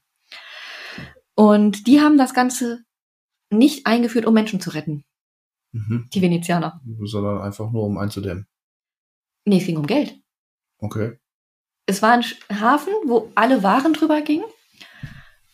Und 1.34 1.86
die 1.86 2.02
haben 2.02 2.18
das 2.18 2.34
Ganze 2.34 2.84
nicht 3.48 3.86
eingeführt, 3.86 4.26
um 4.26 4.34
Menschen 4.34 4.60
zu 4.60 4.68
retten, 4.68 5.02
mhm. 5.72 6.10
die 6.12 6.20
Venezianer. 6.20 6.82
Sondern 7.04 7.40
einfach 7.40 7.70
nur, 7.70 7.84
um 7.84 7.96
einzudämmen. 7.96 8.46
Nee, 9.44 9.58
es 9.58 9.66
ging 9.66 9.76
um 9.76 9.86
Geld. 9.86 10.20
Okay. 10.78 11.18
Es 11.86 12.02
war 12.02 12.12
ein 12.12 12.24
Hafen, 12.60 12.92
wo 13.04 13.32
alle 13.34 13.62
Waren 13.62 13.92
drüber 13.92 14.20
gingen. 14.22 14.44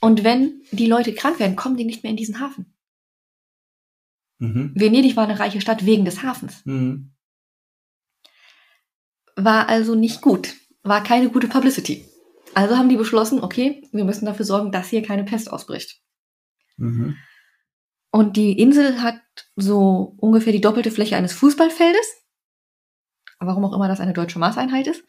Und 0.00 0.24
wenn 0.24 0.62
die 0.70 0.86
Leute 0.86 1.14
krank 1.14 1.38
werden, 1.38 1.56
kommen 1.56 1.76
die 1.76 1.84
nicht 1.84 2.02
mehr 2.02 2.10
in 2.10 2.16
diesen 2.16 2.40
Hafen. 2.40 2.76
Mhm. 4.38 4.72
Venedig 4.74 5.16
war 5.16 5.24
eine 5.24 5.38
reiche 5.38 5.60
Stadt 5.60 5.86
wegen 5.86 6.04
des 6.04 6.22
Hafens. 6.22 6.64
Mhm. 6.64 7.12
War 9.34 9.68
also 9.68 9.94
nicht 9.94 10.20
gut. 10.20 10.54
War 10.82 11.02
keine 11.02 11.30
gute 11.30 11.48
Publicity. 11.48 12.04
Also 12.54 12.76
haben 12.76 12.88
die 12.88 12.96
beschlossen, 12.96 13.42
okay, 13.42 13.82
wir 13.92 14.04
müssen 14.04 14.26
dafür 14.26 14.44
sorgen, 14.44 14.72
dass 14.72 14.88
hier 14.88 15.02
keine 15.02 15.24
Pest 15.24 15.50
ausbricht. 15.50 16.00
Mhm. 16.76 17.16
Und 18.10 18.36
die 18.36 18.58
Insel 18.58 19.02
hat 19.02 19.20
so 19.56 20.14
ungefähr 20.18 20.52
die 20.52 20.60
doppelte 20.60 20.90
Fläche 20.90 21.16
eines 21.16 21.34
Fußballfeldes. 21.34 22.06
Warum 23.38 23.64
auch 23.64 23.74
immer 23.74 23.88
das 23.88 24.00
eine 24.00 24.12
deutsche 24.12 24.38
Maßeinheit 24.38 24.86
ist. 24.86 25.04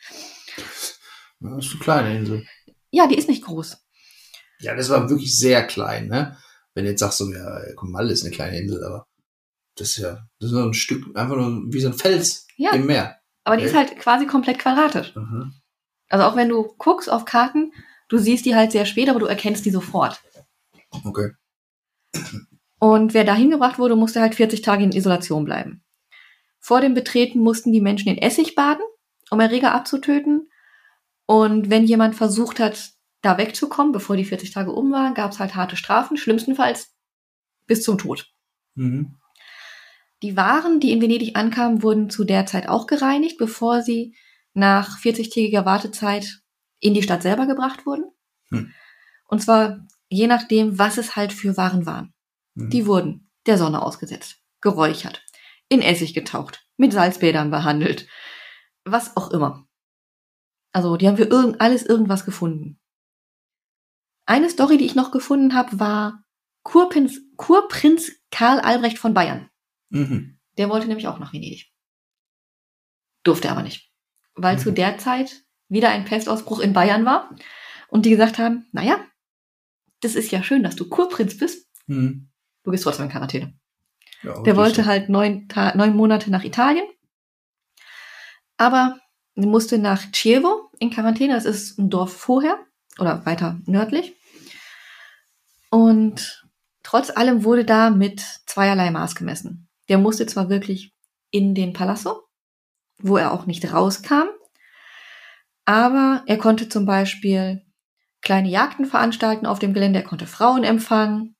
Das 1.40 1.66
ist 1.66 1.72
eine 1.72 1.80
kleine 1.82 2.18
Insel. 2.18 2.46
Ja, 2.92 3.08
die 3.08 3.18
ist 3.18 3.30
nicht 3.30 3.44
groß. 3.44 3.78
Ja, 4.60 4.76
das 4.76 4.90
war 4.90 5.10
wirklich 5.10 5.38
sehr 5.38 5.66
klein, 5.66 6.08
ne? 6.08 6.38
Wenn 6.74 6.86
du 6.86 6.92
jetzt 6.92 7.00
sagst, 7.00 7.20
so, 7.20 7.32
ja, 7.32 7.62
komm, 7.76 7.92
Malle 7.92 8.12
ist 8.12 8.24
eine 8.24 8.34
kleine 8.34 8.60
Insel, 8.60 8.84
aber 8.84 9.08
das 9.76 9.90
ist 9.90 9.98
ja, 9.98 10.28
das 10.40 10.50
ist 10.50 10.52
nur 10.54 10.64
ein 10.64 10.74
Stück, 10.74 11.16
einfach 11.16 11.36
nur 11.36 11.64
wie 11.72 11.80
so 11.80 11.88
ein 11.90 11.94
Fels 11.94 12.48
Ja. 12.56 12.72
im 12.72 12.86
Meer. 12.86 13.18
Aber 13.44 13.58
die 13.58 13.64
ist 13.64 13.76
halt 13.76 13.98
quasi 14.00 14.26
komplett 14.26 14.60
quadratisch. 14.60 15.16
Mhm. 15.16 15.54
Also 16.10 16.26
auch 16.26 16.36
wenn 16.36 16.50
du 16.50 16.64
guckst 16.78 17.10
auf 17.10 17.26
Karten, 17.26 17.72
du 18.10 18.18
siehst 18.18 18.46
die 18.46 18.56
halt 18.56 18.72
sehr 18.72 18.86
spät, 18.86 19.10
aber 19.10 19.20
du 19.20 19.26
erkennst 19.26 19.66
die 19.66 19.72
sofort. 19.72 20.22
Okay. 21.04 21.32
Und 22.80 23.14
wer 23.14 23.24
da 23.24 23.36
hingebracht 23.36 23.80
wurde, 23.80 23.96
musste 23.96 24.22
halt 24.22 24.36
40 24.36 24.62
Tage 24.62 24.84
in 24.84 24.92
Isolation 24.92 25.46
bleiben. 25.46 25.84
Vor 26.68 26.82
dem 26.82 26.94
Betreten 26.94 27.40
mussten 27.40 27.72
die 27.72 27.80
Menschen 27.80 28.10
in 28.10 28.18
Essig 28.18 28.54
baden, 28.54 28.84
um 29.30 29.40
Erreger 29.40 29.74
abzutöten. 29.74 30.50
Und 31.26 31.70
wenn 31.70 31.86
jemand 31.86 32.18
versucht 32.18 32.60
hat, 32.60 32.92
da 33.22 33.38
wegzukommen, 33.38 33.94
bevor 33.94 34.18
die 34.18 34.26
40 34.26 34.52
Tage 34.52 34.74
um 34.74 34.92
waren, 34.92 35.14
gab 35.14 35.32
es 35.32 35.40
halt 35.40 35.56
harte 35.56 35.78
Strafen, 35.78 36.18
schlimmstenfalls 36.18 36.94
bis 37.68 37.84
zum 37.84 37.98
Tod. 37.98 38.34
Mhm. 38.76 39.16
Die 40.24 40.36
Waren, 40.36 40.82
die 40.82 40.92
in 40.92 41.00
Venedig 41.00 41.38
ankamen, 41.38 41.84
wurden 41.84 42.10
zu 42.10 42.26
der 42.26 42.46
Zeit 42.46 42.68
auch 42.68 42.86
gereinigt, 42.86 43.38
bevor 43.38 43.82
sie 43.82 44.18
nach 44.54 45.00
40-tägiger 45.00 45.64
Wartezeit 45.64 46.42
in 46.82 46.94
die 46.94 47.02
Stadt 47.02 47.24
selber 47.24 47.48
gebracht 47.48 47.86
wurden. 47.86 48.12
Hm. 48.50 48.74
Und 49.30 49.42
zwar 49.42 49.88
je 50.10 50.28
nachdem, 50.28 50.78
was 50.78 50.98
es 50.98 51.16
halt 51.16 51.32
für 51.32 51.56
Waren 51.56 51.86
waren. 51.86 52.14
Mhm. 52.56 52.72
Die 52.72 52.86
wurden 52.86 53.32
der 53.46 53.58
Sonne 53.58 53.82
ausgesetzt, 53.82 54.42
geräuchert, 54.60 55.24
in 55.70 55.82
Essig 55.82 56.14
getaucht, 56.14 56.66
mit 56.78 56.94
Salzbädern 56.94 57.52
behandelt, 57.52 58.08
was 58.86 59.18
auch 59.18 59.32
immer. 59.32 59.68
Also, 60.72 60.98
die 60.98 61.08
haben 61.08 61.18
für 61.18 61.24
irgend, 61.24 61.60
alles 61.62 61.84
irgendwas 61.86 62.26
gefunden. 62.26 62.80
Eine 64.26 64.50
Story, 64.50 64.78
die 64.78 64.86
ich 64.86 64.96
noch 64.96 65.12
gefunden 65.12 65.56
habe, 65.56 65.80
war 65.80 66.24
Kurprinz, 66.64 67.20
Kurprinz 67.38 68.12
Karl 68.32 68.60
Albrecht 68.60 68.98
von 68.98 69.14
Bayern. 69.14 69.50
Mhm. 69.90 70.40
Der 70.58 70.70
wollte 70.70 70.88
nämlich 70.88 71.08
auch 71.08 71.20
nach 71.20 71.34
Venedig. 71.34 71.72
Durfte 73.24 73.50
aber 73.50 73.64
nicht. 73.64 73.92
Weil 74.36 74.56
Mhm. 74.56 74.60
zu 74.60 74.72
der 74.72 74.98
Zeit 74.98 75.44
wieder 75.70 75.90
ein 75.90 76.06
Pestausbruch 76.06 76.60
in 76.60 76.74
Bayern 76.74 77.06
war 77.06 77.34
und 77.90 78.06
die 78.06 78.10
gesagt 78.10 78.38
haben, 78.38 78.68
naja, 78.72 79.06
das 80.02 80.16
ist 80.16 80.32
ja 80.32 80.44
schön, 80.44 80.64
dass 80.64 80.76
du 80.76 80.88
Kurprinz 80.90 81.38
bist. 81.38 81.70
Mhm. 81.88 82.30
Du 82.64 82.72
gehst 82.72 82.84
trotzdem 82.84 83.06
in 83.06 83.12
Quarantäne. 83.12 83.58
Ja, 84.24 84.42
Der 84.44 84.56
wollte 84.56 84.84
so. 84.84 84.88
halt 84.88 85.10
neun, 85.10 85.48
Ta 85.48 85.76
neun 85.76 85.96
Monate 85.96 86.32
nach 86.32 86.44
Italien. 86.44 86.86
Aber 88.58 89.00
musste 89.36 89.78
nach 89.78 90.12
Chievo 90.12 90.72
in 90.80 90.90
Quarantäne. 90.90 91.34
Das 91.34 91.46
ist 91.46 91.78
ein 91.78 91.90
Dorf 91.90 92.14
vorher 92.14 92.58
oder 93.00 93.26
weiter 93.26 93.60
nördlich. 93.66 94.16
Und 95.70 96.48
trotz 96.84 97.10
allem 97.12 97.44
wurde 97.44 97.66
da 97.66 97.90
mit 97.90 98.22
zweierlei 98.46 98.90
Maß 98.90 99.16
gemessen. 99.16 99.70
Der 99.90 99.98
musste 99.98 100.26
zwar 100.26 100.50
wirklich 100.50 100.94
in 101.30 101.54
den 101.54 101.74
Palazzo, 101.74 102.24
wo 103.00 103.18
er 103.18 103.32
auch 103.32 103.46
nicht 103.46 103.72
rauskam, 103.72 104.28
aber 105.66 106.24
er 106.26 106.38
konnte 106.38 106.70
zum 106.70 106.86
Beispiel 106.86 107.62
kleine 108.22 108.50
Jagden 108.50 108.86
veranstalten 108.86 109.46
auf 109.46 109.60
dem 109.60 109.74
Gelände, 109.74 110.00
er 110.00 110.06
konnte 110.06 110.26
Frauen 110.26 110.64
empfangen. 110.64 111.36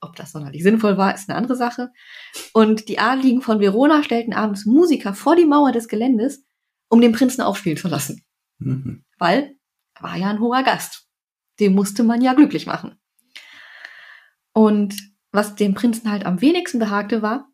Ob 0.00 0.16
das 0.16 0.32
sonderlich 0.32 0.62
sinnvoll 0.62 0.96
war, 0.96 1.14
ist 1.14 1.28
eine 1.28 1.36
andere 1.36 1.56
Sache. 1.56 1.90
Und 2.52 2.88
die 2.88 2.98
Adligen 2.98 3.42
von 3.42 3.60
Verona 3.60 4.02
stellten 4.02 4.32
abends 4.32 4.64
Musiker 4.64 5.14
vor 5.14 5.36
die 5.36 5.44
Mauer 5.44 5.72
des 5.72 5.88
Geländes, 5.88 6.46
um 6.88 7.00
den 7.00 7.12
Prinzen 7.12 7.42
aufspielen 7.42 7.76
zu 7.76 7.88
lassen. 7.88 8.24
Mhm. 8.58 9.04
Weil 9.18 9.56
er 9.94 10.02
war 10.02 10.16
ja 10.16 10.30
ein 10.30 10.40
hoher 10.40 10.62
Gast. 10.62 11.06
Den 11.58 11.74
musste 11.74 12.02
man 12.02 12.22
ja 12.22 12.32
glücklich 12.32 12.66
machen. 12.66 12.98
Und 14.52 14.96
was 15.32 15.54
dem 15.54 15.74
Prinzen 15.74 16.10
halt 16.10 16.24
am 16.24 16.40
wenigsten 16.40 16.78
behagte 16.78 17.22
war, 17.22 17.48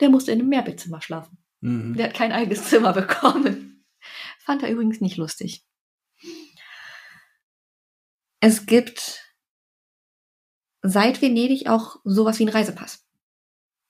der 0.00 0.10
musste 0.10 0.32
in 0.32 0.40
einem 0.40 0.48
Mehrbettzimmer 0.48 1.00
schlafen. 1.00 1.38
Mhm. 1.60 1.94
Der 1.96 2.06
hat 2.06 2.14
kein 2.14 2.32
eigenes 2.32 2.64
Zimmer 2.64 2.92
bekommen. 2.92 3.84
Fand 4.40 4.62
er 4.62 4.70
übrigens 4.70 5.00
nicht 5.00 5.16
lustig. 5.16 5.64
Es 8.40 8.66
gibt 8.66 9.21
seit 10.82 11.22
Venedig 11.22 11.68
auch 11.68 12.00
sowas 12.04 12.38
wie 12.38 12.44
einen 12.44 12.54
Reisepass. 12.54 13.06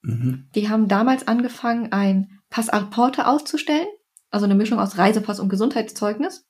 Mhm. 0.02 0.49
Die 0.54 0.68
haben 0.68 0.88
damals 0.88 1.26
angefangen, 1.26 1.92
ein 1.92 2.40
Passaporte 2.50 3.26
auszustellen, 3.26 3.87
also 4.30 4.44
eine 4.44 4.54
Mischung 4.54 4.78
aus 4.78 4.99
Reisepass 4.99 5.40
und 5.40 5.49
Gesundheitszeugnis. 5.49 6.46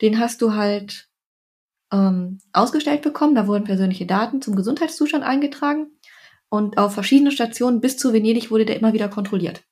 Den 0.00 0.18
hast 0.18 0.42
du 0.42 0.54
halt 0.54 1.08
ähm, 1.92 2.40
ausgestellt 2.52 3.02
bekommen. 3.02 3.34
Da 3.34 3.46
wurden 3.46 3.64
persönliche 3.64 4.06
Daten 4.06 4.42
zum 4.42 4.56
Gesundheitszustand 4.56 5.24
eingetragen. 5.24 5.92
Und 6.48 6.78
auf 6.78 6.94
verschiedenen 6.94 7.32
Stationen 7.32 7.80
bis 7.80 7.96
zu 7.96 8.12
Venedig 8.12 8.50
wurde 8.50 8.64
der 8.64 8.76
immer 8.76 8.92
wieder 8.92 9.08
kontrolliert. 9.08 9.64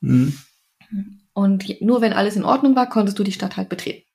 Mhm. 0.00 0.38
Und 1.32 1.80
nur 1.80 2.00
wenn 2.00 2.12
alles 2.12 2.36
in 2.36 2.44
Ordnung 2.44 2.76
war, 2.76 2.88
konntest 2.88 3.18
du 3.18 3.24
die 3.24 3.32
Stadt 3.32 3.56
halt 3.56 3.68
betreten. 3.68 4.05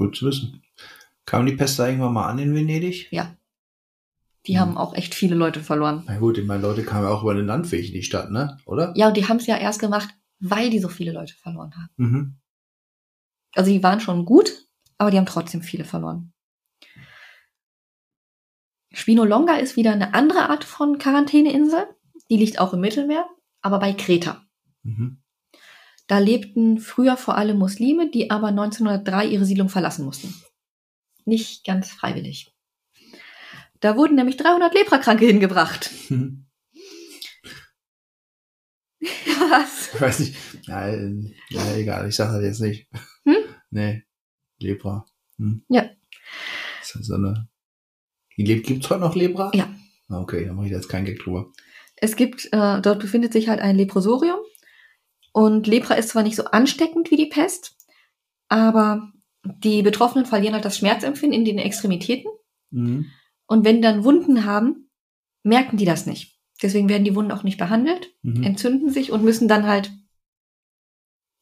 Gut 0.00 0.16
zu 0.16 0.24
wissen. 0.26 0.62
Kam 1.26 1.44
die 1.44 1.52
Pest 1.52 1.78
da 1.78 1.86
irgendwann 1.86 2.14
mal 2.14 2.26
an 2.26 2.38
in 2.38 2.54
Venedig? 2.54 3.10
Die 4.46 4.54
Mhm. 4.54 4.58
haben 4.58 4.76
auch 4.78 4.94
echt 4.94 5.14
viele 5.14 5.34
Leute 5.34 5.60
verloren. 5.60 6.04
Na 6.06 6.16
gut, 6.18 6.38
ich 6.38 6.46
meine, 6.46 6.62
Leute 6.62 6.82
kamen 6.84 7.04
ja 7.04 7.10
auch 7.10 7.22
über 7.22 7.34
den 7.34 7.44
Landweg 7.44 7.86
in 7.86 7.92
die 7.92 8.02
Stadt, 8.02 8.30
ne? 8.30 8.56
Oder? 8.64 8.94
Ja, 8.96 9.08
und 9.08 9.16
die 9.18 9.28
haben 9.28 9.36
es 9.36 9.46
ja 9.46 9.58
erst 9.58 9.78
gemacht, 9.78 10.08
weil 10.38 10.70
die 10.70 10.78
so 10.78 10.88
viele 10.88 11.12
Leute 11.12 11.34
verloren 11.34 11.74
haben. 11.76 11.90
Mhm. 11.98 12.36
Also 13.54 13.70
die 13.70 13.82
waren 13.82 14.00
schon 14.00 14.24
gut, 14.24 14.66
aber 14.96 15.10
die 15.10 15.18
haben 15.18 15.26
trotzdem 15.26 15.60
viele 15.60 15.84
verloren. 15.84 16.32
Spinolonga 18.92 19.56
ist 19.56 19.76
wieder 19.76 19.92
eine 19.92 20.14
andere 20.14 20.48
Art 20.48 20.64
von 20.64 20.96
Quarantäneinsel. 20.96 21.86
Die 22.30 22.38
liegt 22.38 22.58
auch 22.58 22.72
im 22.72 22.80
Mittelmeer, 22.80 23.28
aber 23.60 23.78
bei 23.78 23.92
Kreta. 23.92 24.42
Mhm. 24.82 25.19
Da 26.10 26.18
lebten 26.18 26.80
früher 26.80 27.16
vor 27.16 27.36
allem 27.36 27.58
Muslime, 27.58 28.10
die 28.10 28.32
aber 28.32 28.48
1903 28.48 29.26
ihre 29.26 29.44
Siedlung 29.44 29.68
verlassen 29.68 30.04
mussten. 30.04 30.34
Nicht 31.24 31.64
ganz 31.64 31.92
freiwillig. 31.92 32.52
Da 33.78 33.96
wurden 33.96 34.16
nämlich 34.16 34.36
300 34.36 34.74
Leprakranke 34.74 35.24
hingebracht. 35.24 35.92
Mhm. 36.08 36.46
Was? 39.50 39.94
Ich 39.94 40.00
weiß 40.00 40.18
nicht. 40.18 40.36
Äh, 40.68 41.32
ja 41.50 41.74
egal, 41.76 42.08
ich 42.08 42.16
sag 42.16 42.32
das 42.32 42.42
jetzt 42.42 42.60
nicht. 42.60 42.88
Hm? 43.24 43.36
Nee. 43.70 44.02
Lepra. 44.58 45.06
Hm. 45.38 45.64
Ja. 45.68 45.82
Das 46.80 46.88
ist 46.88 46.94
halt 46.96 47.04
so 47.04 47.14
eine. 47.14 47.48
Lebt, 48.34 48.66
gibt's 48.66 48.90
heute 48.90 49.02
noch 49.02 49.14
Lepra? 49.14 49.52
Ja. 49.54 49.72
Ah, 50.08 50.22
Okay, 50.22 50.44
dann 50.44 50.56
mache 50.56 50.66
ich 50.66 50.72
jetzt 50.72 50.88
keinen 50.88 51.04
Gag 51.04 51.20
drüber. 51.20 51.52
Es 51.94 52.16
gibt, 52.16 52.46
äh, 52.50 52.80
dort 52.80 52.98
befindet 52.98 53.32
sich 53.32 53.48
halt 53.48 53.60
ein 53.60 53.76
Leprosorium. 53.76 54.40
Und 55.32 55.66
Lepra 55.66 55.94
ist 55.94 56.10
zwar 56.10 56.22
nicht 56.22 56.36
so 56.36 56.44
ansteckend 56.44 57.10
wie 57.10 57.16
die 57.16 57.26
Pest, 57.26 57.76
aber 58.48 59.12
die 59.44 59.82
Betroffenen 59.82 60.26
verlieren 60.26 60.54
halt 60.54 60.64
das 60.64 60.76
Schmerzempfinden 60.78 61.38
in 61.38 61.44
den 61.44 61.58
Extremitäten. 61.58 62.30
Mhm. 62.70 63.06
Und 63.46 63.64
wenn 63.64 63.76
die 63.76 63.82
dann 63.82 64.04
Wunden 64.04 64.44
haben, 64.44 64.90
merken 65.42 65.76
die 65.76 65.84
das 65.84 66.06
nicht. 66.06 66.38
Deswegen 66.62 66.88
werden 66.88 67.04
die 67.04 67.14
Wunden 67.14 67.32
auch 67.32 67.42
nicht 67.42 67.58
behandelt, 67.58 68.12
Mhm. 68.22 68.42
entzünden 68.42 68.90
sich 68.90 69.12
und 69.12 69.24
müssen 69.24 69.48
dann 69.48 69.66
halt 69.66 69.90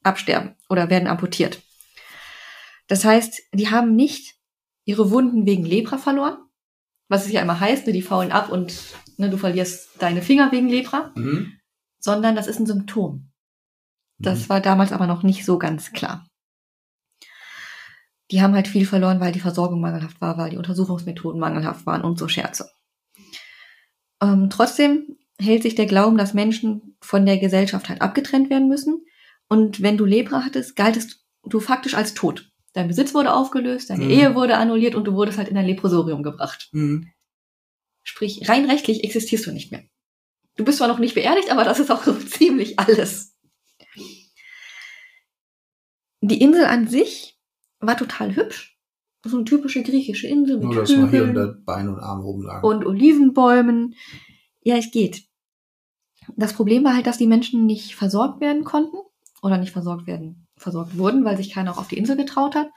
absterben 0.03 0.55
oder 0.69 0.91
werden 0.91 1.09
amputiert. 1.09 1.61
Das 2.87 3.05
heißt, 3.05 3.43
die 3.53 3.69
haben 3.71 3.97
nicht 3.97 4.37
ihre 4.85 5.11
Wunden 5.11 5.45
wegen 5.45 5.65
Lepra 5.65 5.99
verloren, 5.99 6.39
was 7.09 7.27
es 7.27 7.33
ja 7.33 7.43
immer 7.43 7.59
heißt, 7.61 7.87
ne, 7.87 7.93
die 7.93 8.03
faulen 8.03 8.33
ab 8.33 8.51
und 8.51 8.75
ne, 9.17 9.29
du 9.29 9.37
verlierst 9.37 9.91
deine 9.99 10.23
Finger 10.23 10.53
wegen 10.53 10.69
Lepra, 10.69 11.13
Mhm. 11.17 11.53
sondern 11.99 12.37
das 12.37 12.47
ist 12.47 12.61
ein 12.61 12.67
Symptom. 12.67 13.28
Das 14.19 14.41
Mhm. 14.45 14.49
war 14.49 14.61
damals 14.61 14.93
aber 14.93 15.07
noch 15.07 15.23
nicht 15.23 15.45
so 15.45 15.59
ganz 15.59 15.93
klar. 15.93 16.27
Die 18.31 18.43
haben 18.43 18.55
halt 18.55 18.69
viel 18.69 18.85
verloren, 18.87 19.21
weil 19.21 19.33
die 19.33 19.41
Versorgung 19.41 19.81
mangelhaft 19.81 20.21
war, 20.21 20.37
weil 20.37 20.51
die 20.51 20.59
Untersuchungsmethoden 20.59 21.41
mangelhaft 21.41 21.87
waren 21.87 22.03
und 22.03 22.19
so 22.19 22.29
Scherze. 22.29 22.71
Ähm, 24.21 24.51
trotzdem 24.51 25.17
hält 25.41 25.63
sich 25.63 25.77
der 25.77 25.87
Glauben, 25.87 26.19
dass 26.19 26.35
Menschen 26.35 26.97
von 27.01 27.25
der 27.25 27.39
Gesellschaft 27.39 27.89
halt 27.89 28.03
abgetrennt 28.03 28.51
werden 28.51 28.69
müssen. 28.69 29.05
Und 29.49 29.81
wenn 29.81 29.97
du 29.97 30.05
Lepra 30.05 30.45
hattest, 30.45 30.77
galtest 30.77 31.25
du 31.45 31.61
faktisch 31.61 31.95
als 31.95 32.13
tot. 32.15 32.51
Dein 32.75 32.89
Besitz 32.89 33.15
wurde 33.15 33.33
aufgelöst, 33.33 33.89
deine 33.89 34.05
Mhm. 34.05 34.11
Ehe 34.11 34.35
wurde 34.35 34.57
annulliert 34.59 34.95
und 34.95 35.05
du 35.07 35.15
wurdest 35.15 35.39
halt 35.39 35.49
in 35.49 35.57
ein 35.57 35.65
Leprosorium 35.67 36.23
gebracht. 36.23 36.69
Mhm. 36.73 37.11
Sprich, 38.03 38.47
rein 38.49 38.67
rechtlich 38.69 39.05
existierst 39.05 39.47
du 39.47 39.53
nicht 39.53 39.71
mehr. 39.71 39.85
Du 40.57 40.65
bist 40.65 40.79
zwar 40.79 40.89
noch 40.89 40.99
nicht 40.99 41.15
beerdigt, 41.15 41.51
aber 41.51 41.65
das 41.65 41.79
ist 41.79 41.91
auch 41.91 42.03
so 42.03 42.13
ziemlich 42.19 42.79
alles. 42.79 43.28
Die 46.21 46.41
Insel 46.41 46.65
an 46.65 46.89
sich 46.89 47.39
war 47.81 47.97
total 47.97 48.35
hübsch. 48.35 48.77
So 49.25 49.37
eine 49.37 49.45
typische 49.45 49.83
griechische 49.83 50.27
Insel 50.29 50.57
mit 50.59 50.67
Nur, 50.67 50.75
dass 50.77 50.91
mal 50.91 51.11
hier 51.11 51.21
Hügeln 51.21 51.29
unter 51.31 51.53
Bein 51.65 51.89
und 51.89 51.99
Arm 51.99 52.21
rumlagen. 52.21 52.67
und 52.69 52.87
Olivenbäumen. 52.87 53.95
Ja, 54.63 54.77
es 54.77 54.91
geht. 54.91 55.25
Das 56.37 56.53
Problem 56.53 56.85
war 56.85 56.95
halt, 56.95 57.07
dass 57.07 57.19
die 57.19 57.27
Menschen 57.27 57.67
nicht 57.67 57.95
versorgt 57.95 58.41
werden 58.41 58.65
konnten 58.65 58.97
oder 59.43 59.59
nicht 59.59 59.73
versorgt 59.73 60.07
werden, 60.07 60.47
versorgt 60.57 60.97
wurden, 60.99 61.25
weil 61.25 61.37
sich 61.37 61.53
keiner 61.53 61.73
auch 61.73 61.79
auf 61.79 61.89
die 61.89 61.99
Insel 61.99 62.17
getraut 62.17 62.55
hat. 62.55 62.69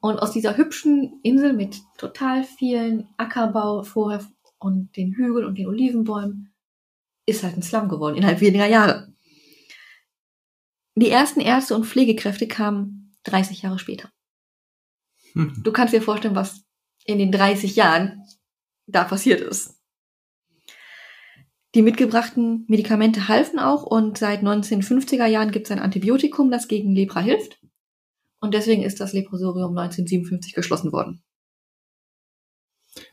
Und 0.00 0.18
aus 0.18 0.32
dieser 0.32 0.56
hübschen 0.56 1.20
Insel 1.22 1.52
mit 1.52 1.80
total 1.96 2.44
vielen 2.44 3.08
Ackerbau 3.18 3.82
vorher 3.82 4.24
und 4.58 4.96
den 4.96 5.12
Hügeln 5.12 5.46
und 5.46 5.58
den 5.58 5.66
Olivenbäumen 5.68 6.52
ist 7.26 7.42
halt 7.44 7.56
ein 7.56 7.62
Slum 7.62 7.88
geworden 7.88 8.16
innerhalb 8.16 8.40
weniger 8.40 8.66
Jahre. 8.66 9.11
Die 10.94 11.10
ersten 11.10 11.40
Ärzte 11.40 11.74
und 11.74 11.86
Pflegekräfte 11.86 12.46
kamen 12.46 13.14
30 13.24 13.62
Jahre 13.62 13.78
später. 13.78 14.10
Mhm. 15.34 15.62
Du 15.62 15.72
kannst 15.72 15.94
dir 15.94 16.02
vorstellen, 16.02 16.34
was 16.34 16.62
in 17.04 17.18
den 17.18 17.32
30 17.32 17.76
Jahren 17.76 18.22
da 18.86 19.04
passiert 19.04 19.40
ist. 19.40 19.78
Die 21.74 21.82
mitgebrachten 21.82 22.66
Medikamente 22.68 23.28
halfen 23.28 23.58
auch 23.58 23.84
und 23.84 24.18
seit 24.18 24.42
1950er 24.42 25.24
Jahren 25.24 25.52
gibt 25.52 25.66
es 25.66 25.70
ein 25.70 25.78
Antibiotikum, 25.78 26.50
das 26.50 26.68
gegen 26.68 26.94
Lepra 26.94 27.20
hilft. 27.20 27.60
Und 28.40 28.52
deswegen 28.52 28.82
ist 28.82 29.00
das 29.00 29.14
Leprosorium 29.14 29.70
1957 29.70 30.52
geschlossen 30.52 30.92
worden. 30.92 31.22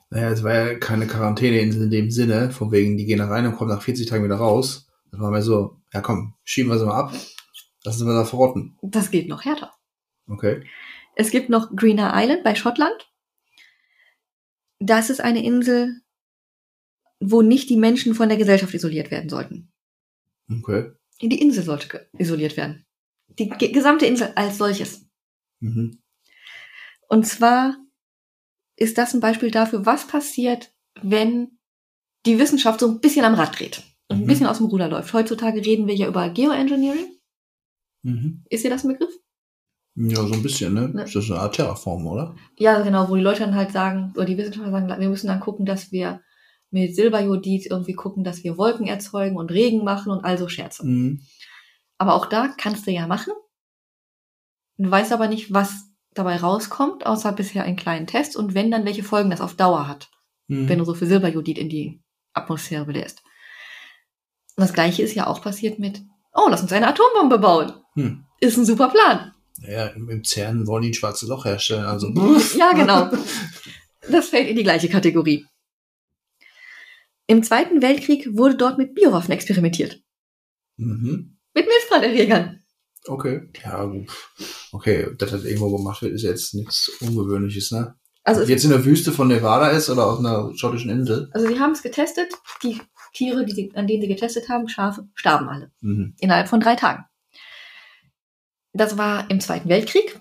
Naja, 0.10 0.32
es 0.32 0.44
war 0.44 0.54
ja 0.54 0.76
keine 0.78 1.08
Quarantäneinsel 1.08 1.84
in 1.84 1.92
dem 1.92 2.12
Sinne, 2.12 2.52
von 2.52 2.72
wegen, 2.72 2.98
die 2.98 3.06
gehen 3.06 3.20
da 3.20 3.28
rein 3.28 3.46
und 3.46 3.56
kommen 3.56 3.70
nach 3.70 3.82
40 3.82 4.08
Tagen 4.08 4.26
wieder 4.26 4.36
raus. 4.36 4.88
Das 5.12 5.22
war 5.22 5.32
mir 5.32 5.42
so, 5.42 5.78
ja 5.94 6.02
komm, 6.02 6.34
schieben 6.44 6.72
wir 6.72 6.80
sie 6.80 6.86
mal 6.86 7.00
ab, 7.00 7.14
lassen 7.90 8.08
wir 8.08 8.14
da 8.14 8.24
verrotten. 8.26 8.78
Das 8.82 9.10
geht 9.12 9.28
noch 9.28 9.46
härter. 9.46 9.74
Okay. 10.28 10.64
Es 11.16 11.32
gibt 11.32 11.50
noch 11.50 11.76
Greener 11.76 12.12
Island 12.16 12.44
bei 12.44 12.54
Schottland. 12.56 13.12
Das 14.80 15.10
ist 15.10 15.20
eine 15.22 15.44
Insel, 15.44 16.02
wo 17.20 17.42
nicht 17.42 17.70
die 17.70 17.78
Menschen 17.78 18.14
von 18.16 18.30
der 18.30 18.38
Gesellschaft 18.38 18.74
isoliert 18.74 19.10
werden 19.12 19.30
sollten. 19.30 19.72
Okay. 20.50 20.92
Die 21.22 21.42
Insel 21.42 21.64
sollte 21.64 22.08
isoliert 22.18 22.56
werden. 22.56 22.86
Die 23.28 23.50
ge 23.50 23.72
gesamte 23.72 24.06
Insel 24.06 24.32
als 24.36 24.58
solches. 24.58 25.06
Mhm. 25.60 26.02
Und 27.10 27.26
zwar 27.28 27.76
ist 28.76 28.98
das 28.98 29.14
ein 29.14 29.20
Beispiel 29.20 29.52
dafür, 29.52 29.86
was 29.86 30.08
passiert, 30.08 30.74
wenn 31.02 31.60
die 32.26 32.40
Wissenschaft 32.40 32.80
so 32.80 32.88
ein 32.88 33.02
bisschen 33.02 33.26
am 33.26 33.34
Rad 33.34 33.60
dreht 33.60 33.84
und 34.08 34.18
ein 34.18 34.24
Mhm. 34.24 34.28
bisschen 34.28 34.48
aus 34.48 34.58
dem 34.58 34.68
Ruder 34.68 34.88
läuft. 34.88 35.12
Heutzutage 35.14 35.66
reden 35.66 35.88
wir 35.88 35.96
ja 35.96 36.08
über 36.08 36.30
Geoengineering. 36.30 37.19
Mhm. 38.04 38.44
Ist 38.50 38.64
dir 38.64 38.70
das 38.70 38.84
ein 38.84 38.94
Begriff? 38.94 39.14
Ja, 39.96 40.26
so 40.26 40.34
ein 40.34 40.44
bisschen, 40.44 40.74
ne? 40.74 40.90
Ne. 40.90 41.04
Ist 41.04 41.16
das 41.16 41.30
eine 41.30 41.40
Art 41.40 41.56
Terraform, 41.56 42.08
oder? 42.08 42.36
Ja, 42.58 42.82
genau, 42.82 43.10
wo 43.10 43.16
die 43.16 43.22
Leute 43.22 43.42
dann 43.42 43.56
halt 43.56 43.72
sagen, 43.72 44.14
oder 44.16 44.26
die 44.26 44.38
Wissenschaftler 44.38 44.72
sagen, 44.72 44.88
wir 44.88 45.10
müssen 45.10 45.28
dann 45.28 45.40
gucken, 45.40 45.66
dass 45.66 45.92
wir 45.92 46.22
mit 46.72 46.96
Silberjodid 46.96 47.66
irgendwie 47.66 47.94
gucken, 47.94 48.24
dass 48.24 48.44
wir 48.44 48.58
Wolken 48.58 48.88
erzeugen 48.88 49.36
und 49.36 49.52
Regen 49.52 49.84
machen 49.84 50.12
und 50.12 50.24
all 50.24 50.38
so 50.38 50.48
Scherze. 50.48 50.86
Mhm. 50.86 51.22
Aber 51.98 52.14
auch 52.14 52.28
da 52.28 52.48
kannst 52.58 52.88
du 52.88 52.92
ja 52.92 53.08
machen. 53.08 53.34
Du 54.78 54.90
weißt 54.90 55.12
aber 55.12 55.28
nicht, 55.28 55.52
was 55.52 55.90
dabei 56.14 56.38
rauskommt, 56.38 57.06
außer 57.06 57.32
bisher 57.34 57.64
einen 57.64 57.76
kleinen 57.76 58.08
Test 58.08 58.38
und 58.38 58.54
wenn 58.54 58.72
dann 58.72 58.86
welche 58.86 59.04
Folgen 59.04 59.30
das 59.30 59.42
auf 59.42 59.56
Dauer 59.56 59.88
hat. 59.88 60.10
Mhm. 60.50 60.68
wenn 60.68 60.80
du 60.80 60.86
so 60.86 60.96
viel 60.96 61.08
Silberjodid 61.08 61.58
in 61.58 61.70
die 61.70 62.02
Atmosphäre 62.34 62.86
bläst. 62.86 63.22
Und 64.58 64.64
das 64.64 64.74
gleiche 64.74 65.04
ist 65.04 65.14
ja 65.14 65.28
auch 65.28 65.42
passiert 65.42 65.80
mit, 65.80 66.02
oh, 66.34 66.48
lass 66.50 66.62
uns 66.62 66.72
eine 66.72 66.88
Atombombe 66.88 67.40
bauen. 67.40 67.74
Hm. 67.96 68.24
Ist 68.40 68.58
ein 68.58 68.66
super 68.66 68.90
Plan. 68.90 69.34
Naja, 69.62 69.88
im 69.88 70.24
CERN 70.24 70.68
wollen 70.68 70.84
die 70.84 70.90
ein 70.90 70.94
schwarzes 70.94 71.28
Loch 71.28 71.46
herstellen, 71.46 71.86
also. 71.86 72.08
Ja, 72.58 72.72
genau. 72.74 73.10
Das 74.10 74.30
fällt 74.30 74.48
in 74.50 74.56
die 74.56 74.64
gleiche 74.64 74.90
Kategorie. 74.90 75.46
Im 77.28 77.44
Zweiten 77.44 77.82
Weltkrieg 77.82 78.36
wurde 78.38 78.56
dort 78.56 78.78
mit 78.78 78.96
Biowaffen 78.96 79.34
experimentiert. 79.34 80.02
mhm. 80.78 81.36
Mit 81.54 81.66
Milchbrand-Erregern. 81.68 82.64
Okay. 83.08 83.50
Ja, 83.64 83.84
gut. 83.86 84.08
Okay, 84.72 85.08
dass 85.18 85.32
das 85.32 85.44
irgendwo 85.44 85.76
gemacht 85.76 86.02
wird, 86.02 86.14
ist 86.14 86.22
jetzt 86.24 86.54
nichts 86.54 86.90
Ungewöhnliches, 87.02 87.72
ne? 87.72 87.96
Also, 88.24 88.44
jetzt 88.44 88.64
in 88.64 88.70
der 88.70 88.86
Wüste 88.86 89.12
von 89.12 89.28
Nevada 89.28 89.70
ist 89.70 89.90
oder 89.90 90.06
auf 90.06 90.20
einer 90.20 90.52
schottischen 90.56 90.92
Insel. 90.92 91.30
also 91.34 91.48
sie 91.48 91.60
haben 91.60 91.72
es 91.72 91.82
getestet. 91.82 92.34
Die 92.64 92.80
Tiere, 93.14 93.46
die 93.46 93.54
sie, 93.54 93.72
an 93.76 93.88
denen 93.88 94.02
sie 94.02 94.08
getestet 94.08 94.50
haben, 94.50 94.68
Schafe, 94.68 95.08
starben 95.14 95.50
alle. 95.50 95.72
Mhm. 95.82 96.16
innerhalb 96.20 96.48
von 96.48 96.60
drei 96.60 96.76
Tagen. 96.76 97.06
Das 98.74 98.98
war 98.98 99.30
im 99.30 99.40
Zweiten 99.40 99.70
Weltkrieg 99.70 100.20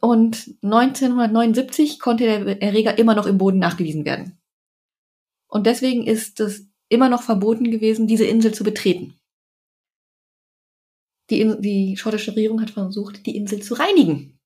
und 0.00 0.56
1979 0.62 2.00
konnte 2.00 2.24
der 2.24 2.62
Erreger 2.62 2.98
immer 2.98 3.14
noch 3.14 3.26
im 3.26 3.38
Boden 3.38 3.58
nachgewiesen 3.58 4.04
werden. 4.04 4.38
Und 5.46 5.66
deswegen 5.66 6.06
ist 6.06 6.40
es 6.40 6.66
immer 6.88 7.08
noch 7.08 7.22
verboten 7.22 7.70
gewesen, 7.70 8.06
diese 8.06 8.24
Insel 8.24 8.52
zu 8.52 8.64
betreten. 8.64 9.14
Die, 11.28 11.40
In 11.40 11.60
die 11.60 11.96
schottische 11.96 12.32
Regierung 12.32 12.60
hat 12.60 12.70
versucht, 12.70 13.26
die 13.26 13.36
Insel 13.36 13.62
zu 13.62 13.74
reinigen. 13.74 14.38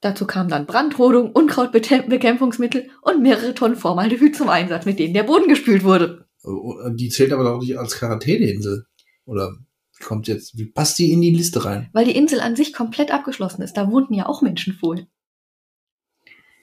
Dazu 0.00 0.26
kam 0.26 0.48
dann 0.48 0.66
Brandrodung, 0.66 1.30
Unkrautbekämpfungsmittel 1.32 2.88
und 3.02 3.22
mehrere 3.22 3.54
Tonnen 3.54 3.76
Formaldehyd 3.76 4.34
zum 4.34 4.48
Einsatz, 4.48 4.86
mit 4.86 4.98
denen 4.98 5.14
der 5.14 5.24
Boden 5.24 5.46
gespült 5.46 5.84
wurde. 5.84 6.26
Oh, 6.42 6.88
Die 6.90 7.08
zählt 7.08 7.32
aber 7.32 7.44
doch 7.44 7.60
nicht 7.60 7.78
als 7.78 7.94
Quarantäneinsel. 7.96 8.86
Oder 9.26 9.52
wie 9.98 10.04
kommt 10.04 10.28
jetzt, 10.28 10.56
wie 10.56 10.66
passt 10.66 10.98
die 10.98 11.12
in 11.12 11.20
die 11.20 11.34
Liste 11.34 11.64
rein? 11.64 11.90
Weil 11.92 12.06
die 12.06 12.16
Insel 12.16 12.40
an 12.40 12.56
sich 12.56 12.72
komplett 12.72 13.10
abgeschlossen 13.10 13.62
ist. 13.62 13.74
Da 13.76 13.90
wohnten 13.90 14.14
ja 14.14 14.26
auch 14.26 14.42
Menschen 14.42 14.74
vorher. 14.74 15.06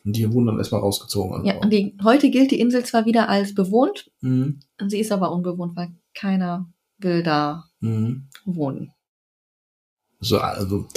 Und 0.04 0.16
die 0.16 0.32
wurden 0.32 0.48
dann 0.48 0.58
erstmal 0.58 0.82
rausgezogen. 0.82 1.34
Also. 1.34 1.46
Ja, 1.48 1.58
und 1.58 1.70
die, 1.72 1.98
heute 2.04 2.30
gilt 2.30 2.52
die 2.52 2.60
Insel 2.60 2.86
zwar 2.86 3.06
wieder 3.06 3.28
als 3.30 3.54
bewohnt, 3.54 4.10
mhm. 4.22 4.62
sie 4.88 5.00
ist 5.00 5.12
aber 5.12 5.32
unbewohnt, 5.32 5.76
weil 5.76 5.90
keiner 6.14 6.72
will 6.98 7.24
da 7.24 7.66
Mhm. 7.80 8.28
wohnen. 8.46 8.92
So, 10.20 10.40
also, 10.40 10.88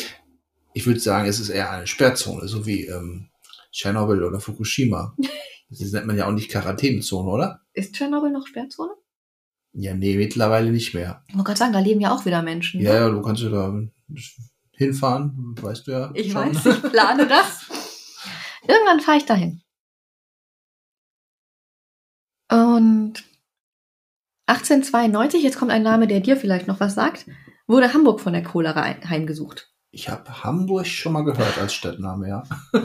ich 0.73 0.87
würde 0.87 1.01
sagen, 1.01 1.29
es 1.29 1.41
ist 1.41 1.51
eher 1.51 1.71
eine 1.71 1.87
Sperrzone, 1.87 2.49
so 2.49 2.65
wie 2.65 2.87
ähm, 2.87 3.29
Tschernobyl 3.73 4.23
oder 4.23 4.41
Fukushima. 4.41 5.15
Das 5.71 5.93
nennt 5.93 6.07
man 6.07 6.17
ja 6.17 6.27
auch 6.27 6.33
nicht 6.33 6.51
Quarantänezone, 6.51 7.31
oder? 7.31 7.61
Ist 7.73 7.95
Tschernobyl 7.95 8.31
noch 8.31 8.47
Sperrzone? 8.47 8.93
Ja, 9.73 9.95
nee, 9.95 10.17
mittlerweile 10.17 10.73
nicht 10.73 10.95
mehr. 10.95 11.25
Ich 11.29 11.35
wollte 11.35 11.47
gerade 11.47 11.59
sagen, 11.59 11.73
da 11.73 11.79
leben 11.79 12.01
ja 12.01 12.13
auch 12.13 12.25
wieder 12.25 12.43
Menschen. 12.43 12.81
Ja, 12.81 12.93
ne? 12.93 12.99
ja, 12.99 13.09
du 13.09 13.23
kannst 13.23 13.43
ja 13.43 13.51
da 13.51 13.81
hinfahren, 14.73 15.55
weißt 15.61 15.87
du 15.87 15.93
ja. 15.93 16.11
Ich 16.15 16.33
schon. 16.33 16.55
weiß, 16.55 16.67
ich 16.67 16.83
plane 16.91 17.29
das. 17.29 17.69
Irgendwann 18.67 19.01
fahre 19.01 19.19
ich 19.19 19.27
dahin. 19.27 19.63
Und 22.51 23.25
1892, 24.47 25.45
jetzt 25.45 25.57
kommt 25.57 25.71
ein 25.71 25.85
Name, 25.85 26.09
der 26.09 26.19
dir 26.19 26.37
vielleicht 26.37 26.67
noch 26.67 26.81
was 26.81 26.97
sagt, 26.97 27.27
wurde 27.69 27.95
Hamburg 27.95 28.21
von 28.21 28.33
der 28.33 28.43
Cholera 28.43 28.83
heimgesucht. 29.09 29.73
Ich 29.93 30.09
habe 30.09 30.45
Hamburg 30.45 30.87
schon 30.87 31.13
mal 31.13 31.25
gehört 31.25 31.59
als 31.59 31.75
Stadtname, 31.75 32.29
ja. 32.29 32.43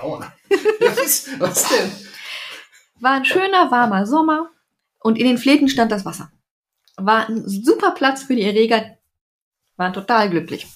Aua. 0.00 0.32
was, 0.80 1.28
was 1.38 1.68
denn? 1.68 1.90
War 3.00 3.12
ein 3.12 3.24
schöner, 3.24 3.70
warmer 3.70 4.06
Sommer 4.06 4.50
Und 5.00 5.18
in 5.18 5.26
den 5.26 5.38
Flächen 5.38 5.68
stand 5.68 5.90
das 5.90 6.04
Wasser. 6.04 6.30
War 6.96 7.28
ein 7.28 7.48
super 7.48 7.92
Platz 7.92 8.22
für 8.24 8.36
die 8.36 8.42
Erreger. 8.44 8.96
Waren 9.76 9.92
total 9.92 10.30
glücklich. 10.30 10.66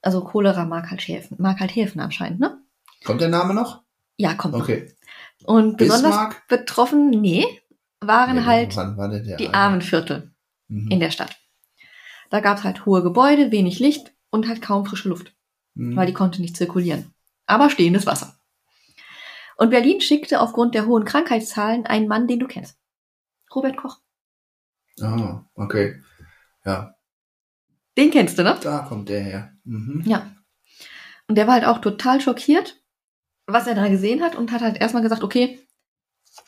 Also 0.00 0.22
Cholera 0.24 0.64
mag 0.64 0.90
halt 0.90 1.00
Häfen, 1.06 1.36
mag 1.40 1.60
halt 1.60 1.74
Häfen 1.76 2.00
anscheinend, 2.00 2.40
ne? 2.40 2.58
Kommt 3.04 3.20
der 3.20 3.28
Name 3.28 3.54
noch? 3.54 3.82
Ja, 4.16 4.34
kommt. 4.34 4.54
noch. 4.54 4.62
Okay. 4.62 4.92
Und 5.44 5.76
besonders 5.76 6.02
Bismarck? 6.12 6.48
betroffen, 6.48 7.10
nee, 7.10 7.44
waren 8.00 8.36
Nee, 8.36 8.42
halt 8.44 8.72
die 9.38 9.48
eine? 9.48 9.54
armen 9.54 9.82
Viertel 9.82 10.32
Mhm. 10.68 10.90
in 10.90 11.00
der 11.00 11.10
Stadt. 11.10 11.36
Da 12.32 12.40
gab 12.40 12.56
es 12.56 12.64
halt 12.64 12.86
hohe 12.86 13.02
Gebäude, 13.02 13.50
wenig 13.52 13.78
Licht 13.78 14.10
und 14.30 14.48
halt 14.48 14.62
kaum 14.62 14.86
frische 14.86 15.10
Luft, 15.10 15.34
Mhm. 15.74 15.94
weil 15.96 16.06
die 16.06 16.14
konnte 16.14 16.40
nicht 16.40 16.56
zirkulieren. 16.56 17.12
Aber 17.46 17.68
stehendes 17.68 18.06
Wasser. 18.06 18.38
Und 19.58 19.68
Berlin 19.68 20.00
schickte 20.00 20.40
aufgrund 20.40 20.74
der 20.74 20.86
hohen 20.86 21.04
Krankheitszahlen 21.04 21.84
einen 21.84 22.08
Mann, 22.08 22.26
den 22.26 22.38
du 22.38 22.46
kennst. 22.46 22.78
Robert 23.54 23.76
Koch. 23.76 23.98
Ah, 25.02 25.44
okay. 25.54 26.02
Ja, 26.64 26.94
Den 27.98 28.10
kennst 28.10 28.38
du, 28.38 28.44
ne? 28.44 28.58
da 28.62 28.78
kommt 28.88 29.10
der 29.10 29.20
her. 29.20 29.52
Mhm. 29.64 30.02
Ja. 30.06 30.34
Und 31.28 31.34
der 31.36 31.46
war 31.46 31.54
halt 31.54 31.66
auch 31.66 31.82
total 31.82 32.20
schockiert, 32.22 32.80
was 33.46 33.66
er 33.66 33.74
da 33.74 33.88
gesehen 33.88 34.22
hat 34.22 34.36
und 34.36 34.52
hat 34.52 34.62
halt 34.62 34.78
erstmal 34.80 35.02
gesagt, 35.02 35.22
okay, 35.22 35.60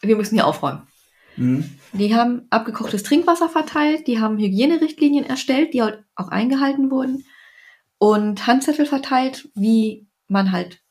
wir 0.00 0.16
müssen 0.16 0.34
hier 0.36 0.46
aufräumen. 0.46 0.88
Mhm. 1.36 1.78
Die 1.92 2.14
haben 2.14 2.46
abgekochtes 2.50 3.02
Trinkwasser 3.02 3.48
verteilt, 3.48 4.06
die 4.06 4.20
haben 4.20 4.38
Hygienerichtlinien 4.38 5.24
erstellt, 5.24 5.74
die 5.74 5.82
halt 5.82 6.04
auch 6.14 6.28
eingehalten 6.28 6.90
wurden 6.90 7.24
und 7.98 8.46
Handzettel 8.46 8.86
verteilt, 8.86 9.48
wie 9.54 10.06
man 10.28 10.52
halt 10.52 10.82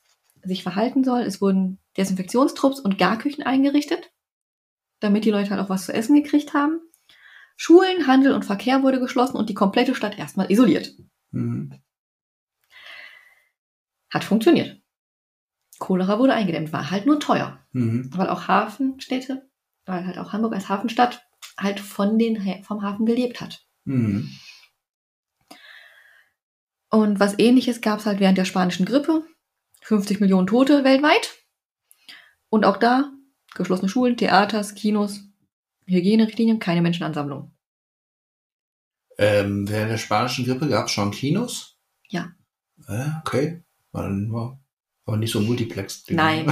sich 0.42 0.62
verhalten 0.62 1.04
soll. 1.04 1.22
Es 1.22 1.40
wurden 1.40 1.78
Desinfektionstrupps 1.96 2.80
und 2.80 2.98
Garküchen 2.98 3.44
eingerichtet, 3.44 4.12
damit 5.00 5.24
die 5.24 5.30
Leute 5.30 5.50
halt 5.50 5.60
auch 5.60 5.70
was 5.70 5.86
zu 5.86 5.92
essen 5.92 6.14
gekriegt 6.14 6.54
haben. 6.54 6.80
Schulen, 7.56 8.06
Handel 8.06 8.32
und 8.32 8.44
Verkehr 8.44 8.82
wurde 8.82 9.00
geschlossen 9.00 9.36
und 9.36 9.48
die 9.48 9.54
komplette 9.54 9.94
Stadt 9.94 10.18
erstmal 10.18 10.50
isoliert. 10.50 10.94
Mhm. 11.30 11.80
Hat 14.10 14.24
funktioniert. 14.24 14.80
Cholera 15.78 16.18
wurde 16.18 16.34
eingedämmt, 16.34 16.72
war 16.72 16.90
halt 16.90 17.06
nur 17.06 17.20
teuer. 17.20 17.64
Mhm. 17.72 18.08
weil 18.14 18.28
auch 18.28 18.46
Hafenstädte, 18.46 19.50
weil 19.86 20.06
halt 20.06 20.18
auch 20.18 20.32
Hamburg 20.32 20.54
als 20.54 20.68
Hafenstadt 20.68 21.26
halt 21.58 21.80
von 21.80 22.18
den, 22.18 22.64
vom 22.64 22.82
Hafen 22.82 23.06
gelebt 23.06 23.40
hat. 23.40 23.64
Mhm. 23.84 24.30
Und 26.90 27.20
was 27.20 27.38
ähnliches 27.38 27.80
gab 27.80 27.98
es 27.98 28.06
halt 28.06 28.20
während 28.20 28.38
der 28.38 28.44
spanischen 28.44 28.86
Grippe. 28.86 29.24
50 29.82 30.20
Millionen 30.20 30.46
Tote 30.46 30.84
weltweit. 30.84 31.34
Und 32.48 32.64
auch 32.64 32.76
da 32.76 33.12
geschlossene 33.54 33.88
Schulen, 33.88 34.16
Theaters, 34.16 34.74
Kinos, 34.74 35.20
Hygienerichtlinien, 35.86 36.58
keine 36.58 36.82
Menschenansammlung. 36.82 37.52
Ähm, 39.18 39.68
während 39.68 39.92
der 39.92 39.98
spanischen 39.98 40.44
Grippe 40.44 40.68
gab 40.68 40.86
es 40.86 40.92
schon 40.92 41.10
Kinos? 41.10 41.78
Ja. 42.08 42.32
Äh, 42.88 43.10
okay. 43.20 43.62
War, 43.92 44.10
war, 45.04 45.16
nicht 45.16 45.30
so 45.30 45.40
Multiplex. 45.40 46.04
Nein. 46.08 46.46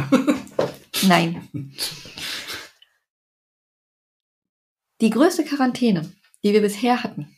Nein. 1.09 1.49
Die 5.03 5.11
größte 5.11 5.45
Quarantäne, 5.45 6.12
die 6.45 6.53
wir 6.53 6.61
bisher 6.61 7.03
hatten, 7.03 7.37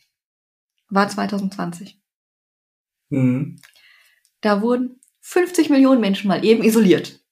war 0.89 1.09
2020. 1.09 1.99
mhm. 3.09 3.59
Da 4.41 4.61
wurden 4.61 5.01
50 5.21 5.71
Millionen 5.71 5.99
Menschen 5.99 6.27
mal 6.27 6.45
eben 6.45 6.63
isoliert. 6.63 7.25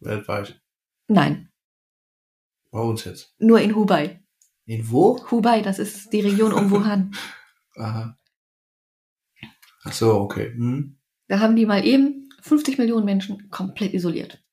Weltweit. 0.00 0.60
Nein, 1.06 1.50
Bei 2.70 2.80
uns 2.80 3.04
jetzt. 3.04 3.34
nur 3.38 3.58
in 3.60 3.74
Hubei. 3.74 4.22
In 4.66 4.90
wo? 4.90 5.26
Hubei, 5.30 5.62
das 5.62 5.78
ist 5.78 6.12
die 6.12 6.20
Region 6.20 6.52
um 6.52 6.70
Wuhan. 6.70 7.16
Aha. 7.76 8.18
Ach 9.84 9.92
so, 9.94 10.20
okay. 10.20 10.52
Mhm. 10.54 10.98
Da 11.28 11.40
haben 11.40 11.56
die 11.56 11.64
mal 11.64 11.86
eben 11.86 12.28
50 12.42 12.76
Millionen 12.76 13.06
Menschen 13.06 13.48
komplett 13.48 13.94
isoliert. 13.94 14.44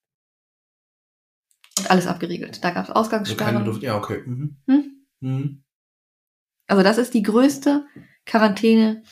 Alles 1.90 2.08
abgeriegelt. 2.08 2.64
Da 2.64 2.72
gab 2.72 2.86
es 2.86 2.90
Also 2.90 3.02
Ausgangssperren. 3.02 3.66
Luft. 3.66 3.84
Ja, 3.84 3.98
okay. 3.98 4.24
Mhm. 4.26 4.58
Hm? 4.68 5.06
Mhm. 5.20 5.64
Also 6.68 6.84
das 6.84 6.98
ist 6.98 7.14
die 7.14 7.22
größte 7.22 7.86
Quarantäne, 8.26 9.04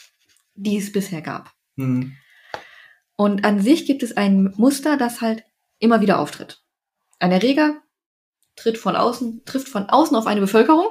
die 0.56 0.78
es 0.78 0.92
bisher 0.92 1.22
gab. 1.22 1.52
Mhm. 1.76 2.16
Und 3.16 3.46
an 3.46 3.62
sich 3.62 3.86
gibt 3.86 4.02
es 4.02 4.18
ein 4.18 4.54
Muster, 4.58 4.98
das 4.98 5.22
halt 5.22 5.44
immer 5.80 6.02
wieder 6.02 6.20
auftritt. 6.20 6.64
Ein 7.20 7.32
Erreger 7.32 7.82
tritt 8.56 8.78
von 8.78 8.96
außen, 8.96 9.46
trifft 9.46 9.70
von 9.70 9.90
außen 9.90 10.16
auf 10.16 10.26
eine 10.26 10.42
Bevölkerung. 10.42 10.88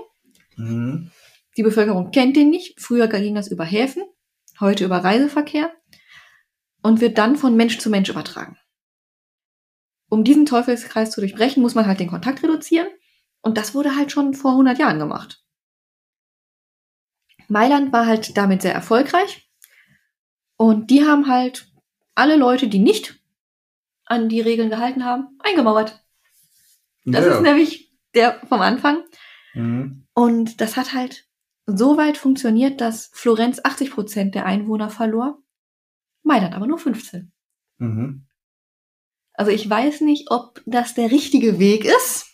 Mhm. 0.57 1.11
Die 1.57 1.63
Bevölkerung 1.63 2.11
kennt 2.11 2.37
den 2.37 2.51
nicht. 2.51 2.81
Früher 2.81 3.09
ging 3.09 3.35
das 3.35 3.49
über 3.49 3.65
Häfen, 3.65 4.05
heute 4.61 4.85
über 4.85 4.99
Reiseverkehr 4.99 5.73
und 6.83 7.01
wird 7.01 7.19
dann 7.19 7.37
von 7.37 7.57
Mensch 7.57 7.79
zu 7.79 7.91
Mensch 7.91 8.09
übertragen. 8.09 8.57
Um 10.13 10.25
diesen 10.25 10.45
Teufelskreis 10.45 11.11
zu 11.11 11.23
durchbrechen, 11.23 11.63
muss 11.63 11.75
man 11.75 11.87
halt 11.87 11.99
den 11.99 12.11
Kontakt 12.11 12.43
reduzieren. 12.43 12.87
Und 13.41 13.57
das 13.57 13.75
wurde 13.75 13.97
halt 13.97 14.13
schon 14.13 14.35
vor 14.35 14.51
100 14.51 14.79
Jahren 14.79 14.99
gemacht. 14.99 15.43
Mailand 17.49 17.95
war 17.95 18.05
halt 18.05 18.37
damit 18.37 18.61
sehr 18.61 18.75
erfolgreich. 18.75 19.51
Und 20.59 20.91
die 20.91 21.07
haben 21.07 21.29
halt 21.29 21.67
alle 22.15 22.37
Leute, 22.37 22.69
die 22.69 22.79
nicht 22.79 23.23
an 24.05 24.29
die 24.29 24.43
Regeln 24.43 24.69
gehalten 24.69 25.07
haben, 25.07 25.29
eingemauert. 25.39 26.05
Das 27.07 27.25
ja. 27.25 27.33
ist 27.33 27.41
nämlich 27.41 27.91
der 28.15 28.39
vom 28.47 28.61
Anfang. 28.61 29.05
mhm. 29.55 30.07
Und 30.13 30.61
das 30.61 30.77
hat 30.77 30.93
halt 30.93 31.27
so 31.65 31.97
weit 31.97 32.19
funktioniert, 32.19 32.83
dass 32.83 33.07
Florenz 33.15 33.63
80 33.65 33.91
Prozent 33.91 34.35
der 34.35 34.45
Einwohner 34.45 34.91
verlor, 34.91 35.43
Mailand 36.23 36.55
aber 36.55 36.67
nur 36.67 36.77
15. 36.77 37.33
Mhm. 37.79 38.27
Also 39.43 39.51
ich 39.51 39.69
weiß 39.69 40.03
nicht, 40.03 40.31
ob 40.31 40.63
das 40.67 40.95
der 40.95 41.11
richtige 41.11 41.59
Weg 41.59 41.85
ist, 41.85 42.27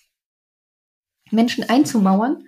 Menschen 1.30 1.64
einzumauern, 1.64 2.46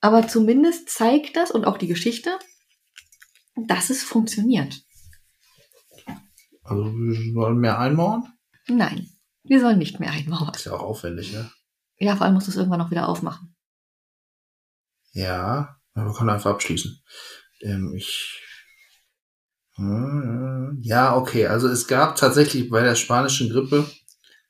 aber 0.00 0.26
zumindest 0.26 0.88
zeigt 0.88 1.36
das 1.36 1.50
und 1.50 1.66
auch 1.66 1.76
die 1.76 1.86
Geschichte, 1.86 2.38
dass 3.66 3.90
es 3.90 4.02
funktioniert. 4.02 4.80
Also 6.62 6.86
wir 6.94 7.34
wollen 7.34 7.58
mehr 7.58 7.78
einmauern? 7.78 8.32
Nein, 8.68 9.10
wir 9.42 9.60
sollen 9.60 9.76
nicht 9.76 10.00
mehr 10.00 10.12
einmauern. 10.12 10.54
Ist 10.54 10.64
ja 10.64 10.72
auch 10.72 10.82
aufwendig, 10.82 11.34
ne? 11.34 11.52
Ja, 11.98 12.16
vor 12.16 12.24
allem 12.24 12.36
musst 12.36 12.46
du 12.46 12.52
es 12.52 12.56
irgendwann 12.56 12.80
noch 12.80 12.90
wieder 12.90 13.06
aufmachen. 13.06 13.54
Ja, 15.12 15.78
aber 15.92 16.06
wir 16.06 16.14
können 16.14 16.30
einfach 16.30 16.52
abschließen. 16.52 17.04
Ähm, 17.60 17.92
ich. 17.94 18.42
Hm, 19.76 20.78
Ja, 20.82 21.16
okay. 21.16 21.46
Also 21.46 21.68
es 21.68 21.86
gab 21.86 22.16
tatsächlich 22.16 22.70
bei 22.70 22.82
der 22.82 22.94
spanischen 22.94 23.50
Grippe 23.50 23.86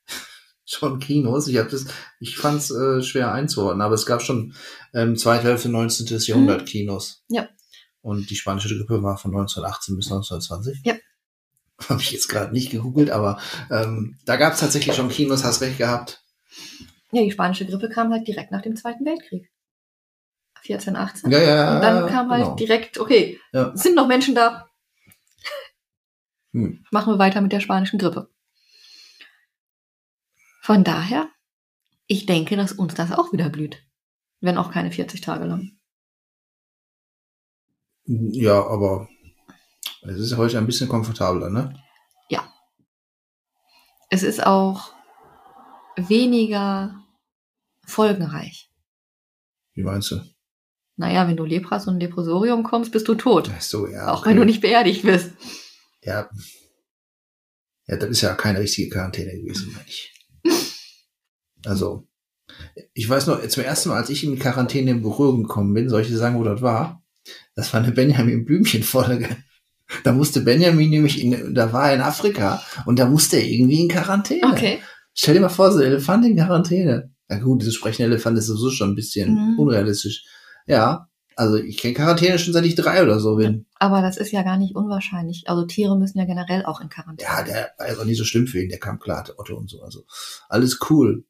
schon 0.65 0.99
Kinos. 0.99 1.47
Ich 1.47 1.57
habe 1.57 1.69
das, 1.69 1.85
ich 2.19 2.37
fand 2.37 2.59
es 2.59 2.71
äh, 2.71 3.01
schwer 3.01 3.31
einzuordnen, 3.31 3.81
aber 3.81 3.95
es 3.95 4.05
gab 4.05 4.21
schon 4.21 4.53
ähm, 4.93 5.15
zweite 5.15 5.47
Hälfte 5.47 5.69
19. 5.69 6.05
Jahrhundert 6.19 6.65
Kinos. 6.65 7.23
Ja. 7.29 7.47
Und 8.01 8.29
die 8.29 8.35
spanische 8.35 8.69
Grippe 8.75 9.01
war 9.01 9.17
von 9.17 9.31
1918 9.31 9.95
bis 9.95 10.11
1920. 10.11 10.81
Ja. 10.85 10.93
Habe 11.89 12.01
ich 12.01 12.11
jetzt 12.11 12.27
gerade 12.29 12.53
nicht 12.53 12.71
gegoogelt, 12.71 13.09
aber 13.09 13.39
ähm, 13.71 14.17
da 14.25 14.37
gab 14.37 14.53
es 14.53 14.59
tatsächlich 14.59 14.95
schon 14.95 15.09
Kinos, 15.09 15.43
hast 15.43 15.61
recht 15.61 15.77
gehabt. 15.77 16.23
Ja, 17.11 17.21
die 17.23 17.31
spanische 17.31 17.65
Grippe 17.65 17.89
kam 17.89 18.11
halt 18.11 18.27
direkt 18.27 18.51
nach 18.51 18.61
dem 18.61 18.75
Zweiten 18.75 19.05
Weltkrieg. 19.05 19.49
14, 20.61 20.95
18. 20.95 21.31
Ja, 21.31 21.39
ja, 21.41 21.75
Und 21.75 21.81
dann 21.81 22.07
kam 22.07 22.29
halt 22.29 22.43
genau. 22.43 22.55
direkt, 22.55 22.97
okay, 22.99 23.39
Ja. 23.53 23.71
sind 23.75 23.95
noch 23.95 24.07
Menschen 24.07 24.35
da. 24.35 24.64
Hm. 26.55 26.85
Machen 26.89 27.13
wir 27.13 27.19
weiter 27.19 27.41
mit 27.41 27.51
der 27.51 27.59
spanischen 27.59 27.99
Grippe. 27.99 28.29
Von 30.61 30.85
daher, 30.85 31.29
ich 32.07 32.25
denke, 32.25 32.55
dass 32.55 32.71
uns 32.71 32.95
das 32.95 33.11
auch 33.11 33.33
wieder 33.33 33.49
blüht. 33.49 33.83
Wenn 34.39 34.57
auch 34.57 34.71
keine 34.71 34.91
40 34.91 35.19
Tage 35.19 35.45
lang. 35.45 35.77
Ja, 38.05 38.65
aber 38.65 39.09
es 40.03 40.17
ist 40.17 40.37
heute 40.37 40.57
ein 40.57 40.65
bisschen 40.65 40.87
komfortabler, 40.87 41.49
ne? 41.49 41.77
Es 44.09 44.23
ist 44.23 44.45
auch 44.45 44.93
weniger 45.97 47.03
folgenreich. 47.85 48.71
Wie 49.73 49.83
meinst 49.83 50.11
du? 50.11 50.21
Naja, 50.95 51.27
wenn 51.27 51.35
du 51.35 51.43
Lepras 51.43 51.87
und 51.87 51.99
Leprosorium 51.99 52.63
kommst, 52.63 52.93
bist 52.93 53.07
du 53.09 53.15
tot. 53.15 53.51
Ach 53.53 53.61
so, 53.61 53.87
ja. 53.87 54.13
Auch 54.13 54.21
okay. 54.21 54.29
wenn 54.29 54.37
du 54.37 54.45
nicht 54.45 54.61
beerdigt 54.61 55.01
bist. 55.01 55.33
Ja. 56.05 56.29
Ja, 57.87 57.97
das 57.97 58.09
ist 58.09 58.21
ja 58.21 58.33
keine 58.33 58.59
richtige 58.59 58.89
Quarantäne 58.89 59.31
gewesen, 59.39 59.71
meine 59.73 59.85
ich. 59.87 60.11
Also, 61.65 62.07
ich 62.93 63.09
weiß 63.09 63.25
noch, 63.25 63.45
zum 63.47 63.63
ersten 63.63 63.89
Mal, 63.89 63.97
als 63.97 64.11
ich 64.11 64.23
in 64.23 64.37
Quarantäne 64.37 64.91
in 64.91 65.01
Berührung 65.01 65.41
gekommen 65.43 65.73
bin, 65.73 65.89
soll 65.89 66.01
ich 66.03 66.09
dir 66.09 66.17
sagen, 66.17 66.37
wo 66.37 66.43
das 66.43 66.61
war? 66.61 67.03
Das 67.55 67.73
war 67.73 67.81
eine 67.81 67.91
Benjamin 67.91 68.45
Blümchen-Folge. 68.45 69.27
Da 70.03 70.13
musste 70.13 70.41
Benjamin 70.41 70.89
nämlich 70.89 71.21
in, 71.21 71.53
da 71.53 71.71
war 71.71 71.89
er 71.89 71.95
in 71.95 72.01
Afrika 72.01 72.59
und 72.87 72.97
da 72.97 73.05
musste 73.07 73.37
er 73.37 73.45
irgendwie 73.45 73.81
in 73.81 73.87
Quarantäne. 73.87 74.51
Okay. 74.51 74.79
Stell 75.13 75.35
dir 75.35 75.41
mal 75.41 75.49
vor, 75.49 75.71
so 75.71 75.77
ein 75.77 75.85
Elefant 75.85 76.25
in 76.25 76.35
Quarantäne. 76.35 77.11
Na 77.27 77.37
gut, 77.37 77.61
diese 77.61 77.71
sprechende 77.71 78.11
Elefant 78.11 78.35
ist 78.39 78.47
sowieso 78.47 78.71
schon 78.71 78.89
ein 78.91 78.95
bisschen 78.95 79.35
Mhm. 79.35 79.59
unrealistisch. 79.59 80.23
Ja, 80.65 81.07
also 81.35 81.57
ich 81.57 81.77
kenne 81.77 81.93
Quarantäne 81.93 82.39
schon 82.39 82.53
seit 82.53 82.65
ich 82.65 82.73
drei 82.73 83.03
oder 83.03 83.19
so 83.19 83.35
bin. 83.35 83.64
Aber 83.85 84.01
das 84.01 84.17
ist 84.17 84.31
ja 84.31 84.41
gar 84.41 84.57
nicht 84.57 84.75
unwahrscheinlich. 84.75 85.47
Also 85.47 85.63
Tiere 85.63 85.95
müssen 85.95 86.17
ja 86.17 86.25
generell 86.25 86.65
auch 86.65 86.81
in 86.81 86.89
Quarantäne. 86.89 87.29
Ja, 87.29 87.43
der 87.43 87.71
war 87.77 88.01
auch 88.01 88.05
nicht 88.05 88.17
so 88.17 88.23
schlimm 88.23 88.47
für 88.47 88.59
ihn, 88.59 88.69
der 88.69 88.79
kam 88.79 88.97
klar, 88.97 89.23
der 89.23 89.37
Otto 89.37 89.55
und 89.55 89.69
so. 89.69 89.83
Also 89.83 90.07
alles 90.49 90.79
cool. 90.89 91.23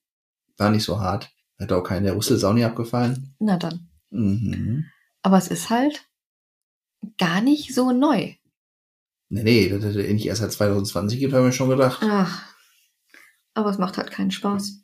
War 0.56 0.70
nicht 0.70 0.86
so 0.86 1.02
hart. 1.02 1.34
Hat 1.60 1.74
auch 1.74 1.84
keinen 1.84 2.06
der 2.06 2.16
Rüssel 2.16 2.38
Sauni 2.38 2.64
abgefallen. 2.64 3.36
Na 3.40 3.58
dann. 3.58 3.90
Mhm. 4.10 4.86
Aber 5.22 5.38
es 5.38 5.50
ist 5.50 5.70
halt 5.70 6.08
gar 7.18 7.42
nicht 7.42 7.76
so 7.76 7.92
neu. 7.92 8.36
Nee, 9.28 9.44
nee, 9.44 9.68
dass 9.68 9.84
es 9.84 9.98
nicht 9.98 10.26
erst 10.26 10.40
seit 10.40 10.54
2020 10.54 11.20
gibt, 11.20 11.34
haben 11.34 11.44
wir 11.44 11.52
schon 11.52 11.68
gedacht. 11.68 12.00
Ach. 12.04 12.42
Aber 13.54 13.70
es 13.70 13.80
macht 13.80 13.98
halt 13.98 14.12
keinen 14.12 14.32
Spaß. 14.32 14.82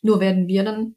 Nur 0.00 0.20
werden 0.20 0.48
wir 0.48 0.64
dann 0.64 0.96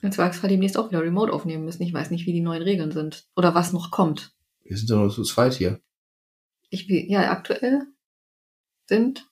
im 0.00 0.10
Zweifelsfall 0.10 0.50
demnächst 0.50 0.76
auch 0.76 0.90
wieder 0.90 1.02
remote 1.02 1.32
aufnehmen 1.32 1.64
müssen. 1.64 1.84
Ich 1.84 1.94
weiß 1.94 2.10
nicht, 2.10 2.26
wie 2.26 2.32
die 2.32 2.40
neuen 2.40 2.62
Regeln 2.62 2.90
sind. 2.90 3.28
Oder 3.36 3.54
was 3.54 3.72
noch 3.72 3.92
kommt. 3.92 4.34
Wir 4.64 4.76
sind 4.76 4.88
ja 4.90 4.96
nur 4.96 5.10
zu 5.10 5.22
zweit 5.24 5.54
hier. 5.54 5.80
Ich, 6.70 6.88
will- 6.88 7.04
ja, 7.10 7.30
aktuell 7.30 7.82
sind 8.88 9.30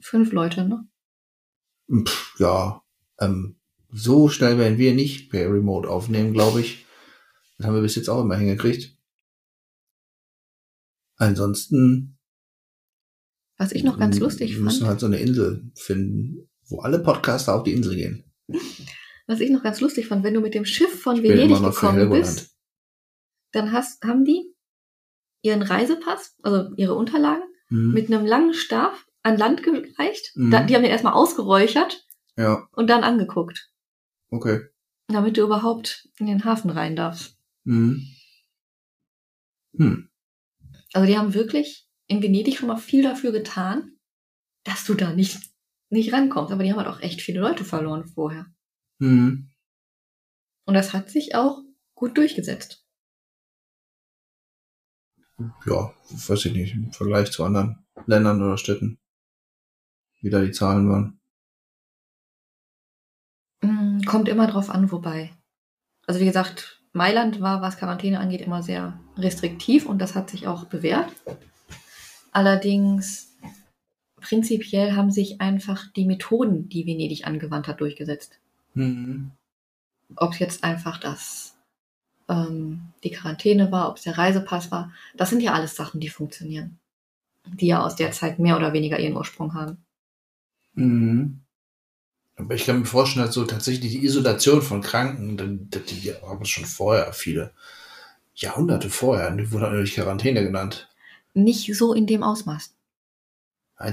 fünf 0.00 0.32
Leute, 0.32 0.64
ne? 0.66 0.88
Pff, 2.06 2.36
ja, 2.38 2.82
ähm, 3.20 3.60
so 3.90 4.28
schnell 4.28 4.56
werden 4.58 4.78
wir 4.78 4.94
nicht 4.94 5.30
per 5.30 5.52
Remote 5.52 5.88
aufnehmen, 5.88 6.32
glaube 6.32 6.60
ich. 6.62 6.86
Das 7.58 7.66
haben 7.66 7.74
wir 7.74 7.82
bis 7.82 7.94
jetzt 7.96 8.08
auch 8.08 8.22
immer 8.22 8.36
hingekriegt. 8.36 8.96
Ansonsten 11.16 12.18
Was 13.58 13.72
ich 13.72 13.84
noch 13.84 13.98
ganz 13.98 14.18
lustig 14.18 14.54
wir 14.54 14.60
müssen 14.60 14.80
fand, 14.80 14.88
halt 14.90 15.00
so 15.00 15.06
eine 15.06 15.18
Insel 15.18 15.70
finden, 15.74 16.48
wo 16.64 16.80
alle 16.80 16.98
Podcaster 16.98 17.54
auf 17.54 17.62
die 17.64 17.72
Insel 17.72 17.94
gehen. 17.96 18.24
was 19.26 19.40
ich 19.40 19.50
noch 19.50 19.62
ganz 19.62 19.80
lustig 19.80 20.08
fand, 20.08 20.24
wenn 20.24 20.34
du 20.34 20.40
mit 20.40 20.54
dem 20.54 20.64
Schiff 20.64 21.00
von 21.02 21.16
Ich 21.16 21.22
bin 21.22 21.32
Venedig 21.32 21.62
gekommen 21.62 22.10
bist, 22.10 22.56
dann 23.52 23.72
hast, 23.72 24.02
haben 24.04 24.24
die 24.24 24.51
ihren 25.42 25.62
Reisepass, 25.62 26.36
also 26.42 26.72
ihre 26.76 26.94
Unterlagen, 26.94 27.44
Hm, 27.72 27.92
mit 27.92 28.12
einem 28.12 28.26
langen 28.26 28.52
Stab 28.52 28.94
an 29.22 29.38
Land 29.38 29.62
gereicht. 29.62 30.32
Mhm. 30.36 30.50
Da, 30.50 30.62
die 30.62 30.74
haben 30.74 30.82
den 30.82 30.90
erstmal 30.90 31.14
ausgeräuchert 31.14 32.06
ja, 32.36 32.68
und 32.72 32.88
dann 32.88 33.02
angeguckt, 33.02 33.72
okay. 34.30 34.60
damit 35.08 35.38
du 35.38 35.42
überhaupt 35.42 36.08
in 36.18 36.26
den 36.26 36.44
Hafen 36.44 36.70
rein 36.70 36.96
darfst. 36.96 37.38
Hm. 37.64 38.06
Hm. 39.74 40.10
Also 40.92 41.06
die 41.06 41.16
haben 41.16 41.32
wirklich 41.32 41.88
in 42.08 42.22
Venedig 42.22 42.58
schon 42.58 42.68
mal 42.68 42.76
viel 42.76 43.02
dafür 43.02 43.32
getan, 43.32 43.96
dass 44.64 44.84
du 44.84 44.92
da 44.92 45.14
nicht, 45.14 45.40
nicht 45.88 46.12
rankommst. 46.12 46.52
Aber 46.52 46.62
die 46.62 46.70
haben 46.70 46.78
halt 46.78 46.88
auch 46.88 47.00
echt 47.00 47.22
viele 47.22 47.40
Leute 47.40 47.64
verloren 47.64 48.06
vorher. 48.06 48.46
Hm. 49.00 49.48
Und 50.66 50.74
das 50.74 50.92
hat 50.92 51.10
sich 51.10 51.34
auch 51.34 51.62
gut 51.94 52.18
durchgesetzt. 52.18 52.81
Ja, 55.66 55.92
weiß 56.10 56.44
ich 56.46 56.52
nicht, 56.52 56.74
im 56.74 56.92
Vergleich 56.92 57.30
zu 57.30 57.44
anderen 57.44 57.84
Ländern 58.06 58.42
oder 58.42 58.58
Städten. 58.58 58.98
Wie 60.20 60.30
da 60.30 60.40
die 60.40 60.52
Zahlen 60.52 60.88
waren. 60.88 61.20
Mm, 63.62 64.02
Kommt 64.02 64.28
immer 64.28 64.46
drauf 64.46 64.70
an, 64.70 64.92
wobei. 64.92 65.32
Also 66.06 66.20
wie 66.20 66.26
gesagt, 66.26 66.82
Mailand 66.92 67.40
war, 67.40 67.62
was 67.62 67.78
Quarantäne 67.78 68.20
angeht, 68.20 68.42
immer 68.42 68.62
sehr 68.62 69.00
restriktiv 69.16 69.86
und 69.86 69.98
das 69.98 70.14
hat 70.14 70.30
sich 70.30 70.46
auch 70.46 70.64
bewährt. 70.66 71.10
Allerdings, 72.32 73.36
prinzipiell 74.16 74.94
haben 74.94 75.10
sich 75.10 75.40
einfach 75.40 75.90
die 75.92 76.04
Methoden, 76.04 76.68
die 76.68 76.86
Venedig 76.86 77.26
angewandt 77.26 77.68
hat, 77.68 77.80
durchgesetzt. 77.80 78.38
Hm. 78.74 79.32
ob 80.16 80.32
es 80.32 80.38
jetzt 80.38 80.64
einfach 80.64 80.98
das 80.98 81.51
ähm, 82.32 82.80
die 83.04 83.10
Quarantäne 83.10 83.70
war, 83.72 83.88
ob 83.90 83.96
es 83.96 84.04
der 84.04 84.18
Reisepass 84.18 84.70
war, 84.70 84.92
das 85.16 85.30
sind 85.30 85.40
ja 85.40 85.52
alles 85.52 85.76
Sachen, 85.76 86.00
die 86.00 86.08
funktionieren, 86.08 86.78
die 87.46 87.66
ja 87.66 87.84
aus 87.84 87.96
der 87.96 88.12
Zeit 88.12 88.38
mehr 88.38 88.56
oder 88.56 88.72
weniger 88.72 88.98
ihren 88.98 89.16
Ursprung 89.16 89.54
haben. 89.54 89.78
Mhm. 90.74 91.40
Aber 92.36 92.54
ich 92.54 92.64
kann 92.64 92.80
mir 92.80 92.86
vorstellen, 92.86 93.26
dass 93.26 93.34
so 93.34 93.44
tatsächlich 93.44 93.92
die 93.92 94.04
Isolation 94.04 94.62
von 94.62 94.80
Kranken, 94.80 95.68
das- 95.70 95.84
die 95.84 96.12
haben 96.14 96.42
es 96.42 96.48
schon 96.48 96.64
vorher, 96.64 97.12
viele 97.12 97.52
Jahrhunderte 98.34 98.88
vorher, 98.88 99.30
die 99.30 99.50
wurden 99.52 99.62
natürlich 99.62 99.94
Quarantäne 99.94 100.42
genannt. 100.42 100.88
Nicht 101.34 101.74
so 101.74 101.92
in 101.92 102.06
dem 102.06 102.22
Ausmaß. 102.22 102.74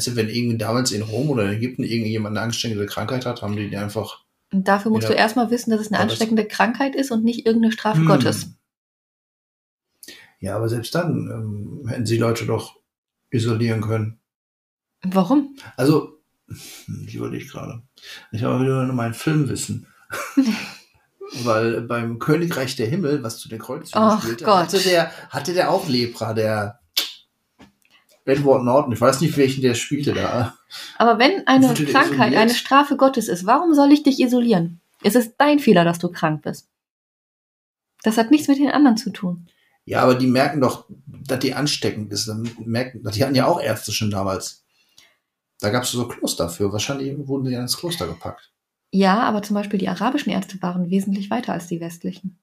Du, 0.06 0.16
wenn 0.16 0.30
irgendwie 0.30 0.58
damals 0.58 0.92
in 0.92 1.02
Rom 1.02 1.30
oder 1.32 1.46
in 1.46 1.58
Ägypten 1.58 1.84
irgendjemand 1.84 2.38
eine 2.38 2.46
ansteckende 2.46 2.86
Krankheit 2.86 3.26
hat, 3.26 3.42
haben 3.42 3.56
die 3.56 3.70
die 3.70 3.78
einfach. 3.78 4.24
Und 4.52 4.68
dafür 4.68 4.92
musst 4.92 5.04
Ja. 5.08 5.10
du 5.14 5.16
erstmal 5.16 5.52
wissen, 5.52 5.70
dass 5.72 5.82
es 5.82 5.88
eine 5.88 5.98
Aber 5.98 6.06
das- 6.06 6.14
ansteckende 6.14 6.46
Krankheit 6.46 6.96
ist 6.96 7.12
und 7.12 7.24
nicht 7.24 7.46
irgendeine 7.46 7.72
Strafe 7.72 8.00
Hm. 8.00 8.08
Gottes. 8.08 8.48
Ja, 10.40 10.56
aber 10.56 10.70
selbst 10.70 10.96
dann 10.96 11.30
ähm, 11.84 11.88
hätten 11.90 12.06
sie 12.06 12.18
Leute 12.18 12.46
doch 12.46 12.78
isolieren 13.30 13.82
können. 13.82 14.20
Warum? 15.04 15.56
Also, 15.78 16.18
hm, 16.48 17.06
ich 17.08 17.16
überlege 17.16 17.46
gerade. 17.46 17.84
Ich 18.32 18.44
habe 18.44 18.64
wieder 18.64 18.86
nur 18.86 18.96
mein 18.96 19.14
Filmwissen. 19.14 19.86
Weil 21.44 21.82
beim 21.82 22.18
Königreich 22.18 22.76
der 22.76 22.88
Himmel, 22.88 23.22
was 23.22 23.38
zu 23.38 23.50
den 23.50 23.60
Kreuzzügen 23.60 24.20
spielte, 24.20 24.46
Gott. 24.46 24.56
hatte 24.58 24.80
der, 24.80 25.12
hatte 25.30 25.54
der 25.54 25.70
auch 25.70 25.88
Lepra, 25.88 26.34
der 26.34 26.80
Edward 28.30 28.64
Norton. 28.64 28.94
Ich 28.94 29.02
weiß 29.02 29.22
nicht, 29.22 29.36
welchen 29.38 29.62
der 29.62 29.74
spielte 29.74 30.14
da. 30.14 30.58
Aber 30.98 31.20
wenn 31.20 31.46
eine 31.48 31.74
Krankheit 31.74 32.36
eine 32.36 32.54
Strafe 32.54 32.96
Gottes 32.96 33.28
ist, 33.28 33.46
warum 33.46 33.74
soll 33.74 33.92
ich 33.92 34.04
dich 34.04 34.20
isolieren? 34.20 34.80
Es 35.04 35.16
ist 35.16 35.36
dein 35.38 35.60
Fehler, 35.60 35.84
dass 35.84 36.00
du 36.00 36.10
krank 36.10 36.44
bist. 36.44 36.68
Das 38.04 38.18
hat 38.18 38.32
nichts 38.32 38.48
mit 38.48 38.60
den 38.60 38.72
anderen 38.72 38.98
zu 38.98 39.12
tun. 39.12 39.48
Ja, 39.86 40.02
aber 40.02 40.16
die 40.16 40.28
merken 40.28 40.62
doch, 40.62 40.86
dass 41.08 41.40
die 41.40 41.54
ansteckend 41.54 42.12
ist. 42.14 42.28
Dann 42.28 42.50
merken, 42.64 43.04
die 43.04 43.24
hatten 43.24 43.36
ja 43.36 43.48
auch 43.48 43.60
Ärzte 43.62 43.92
schon 43.92 44.12
damals. 44.12 44.64
Da 45.60 45.70
gab 45.70 45.84
es 45.84 45.92
so 45.92 46.08
Kloster 46.08 46.50
für. 46.50 46.72
Wahrscheinlich 46.72 47.16
wurden 47.28 47.46
die 47.46 47.54
ins 47.54 47.78
Kloster 47.78 48.08
gepackt. 48.08 48.52
Ja, 48.92 49.20
aber 49.22 49.44
zum 49.44 49.56
Beispiel 49.56 49.80
die 49.80 49.90
arabischen 49.90 50.32
Ärzte 50.32 50.62
waren 50.62 50.90
wesentlich 50.90 51.30
weiter 51.30 51.54
als 51.54 51.68
die 51.68 51.80
westlichen. 51.80 52.40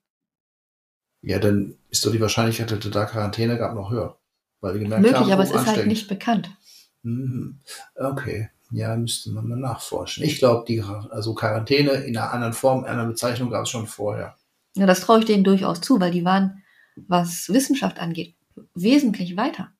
Ja, 1.23 1.39
dann 1.39 1.77
ist 1.91 2.05
doch 2.05 2.13
die 2.13 2.21
Wahrscheinlichkeit, 2.21 2.71
dass 2.71 2.85
es 2.85 2.91
da 2.91 3.05
Quarantäne 3.05 3.59
gab, 3.59 3.75
noch 3.75 3.91
höher. 3.91 4.19
Weil 4.61 4.75
die 4.75 4.81
gemerkt 4.81 5.03
Möglich, 5.03 5.21
haben, 5.21 5.33
aber 5.33 5.43
oh, 5.43 5.45
es 5.45 5.51
ist 5.53 5.67
halt 5.67 5.87
nicht 5.87 6.09
bekannt. 6.09 6.51
Mhm. 7.03 7.61
Okay. 7.95 8.51
Ja, 8.73 8.97
müsste 8.97 9.31
man 9.31 9.47
mal 9.47 9.59
nachforschen. 9.59 10.25
Ich 10.25 10.39
glaube, 10.39 10.65
die 10.67 10.83
also 10.83 11.35
Quarantäne 11.35 11.93
in 11.93 12.17
einer 12.17 12.33
anderen 12.33 12.53
Form, 12.53 12.85
einer 12.85 13.07
Bezeichnung 13.07 13.51
gab 13.51 13.65
es 13.65 13.71
schon 13.71 13.87
vorher. 13.87 14.37
Ja, 14.75 14.87
das 14.87 15.01
traue 15.01 15.21
ich 15.21 15.25
denen 15.25 15.45
durchaus 15.45 15.81
zu, 15.81 16.01
weil 16.01 16.11
die 16.11 16.25
waren, 16.25 16.63
was 16.97 17.49
Wissenschaft 17.49 18.01
angeht, 18.01 18.35
wesentlich 18.75 19.37
weiter. 19.37 19.73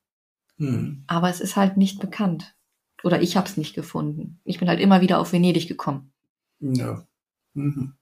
Hm. 0.57 1.03
Aber 1.07 1.29
es 1.29 1.41
ist 1.41 1.55
halt 1.55 1.77
nicht 1.77 1.99
bekannt. 1.99 2.55
Oder 3.03 3.21
ich 3.21 3.37
habe 3.37 3.47
es 3.47 3.57
nicht 3.57 3.75
gefunden. 3.75 4.39
Ich 4.43 4.57
bin 4.59 4.69
halt 4.69 4.79
immer 4.79 5.01
wieder 5.01 5.19
auf 5.19 5.33
Venedig 5.33 5.67
gekommen. 5.67 6.11
Ja. 6.59 7.05
Mhm. 7.53 7.93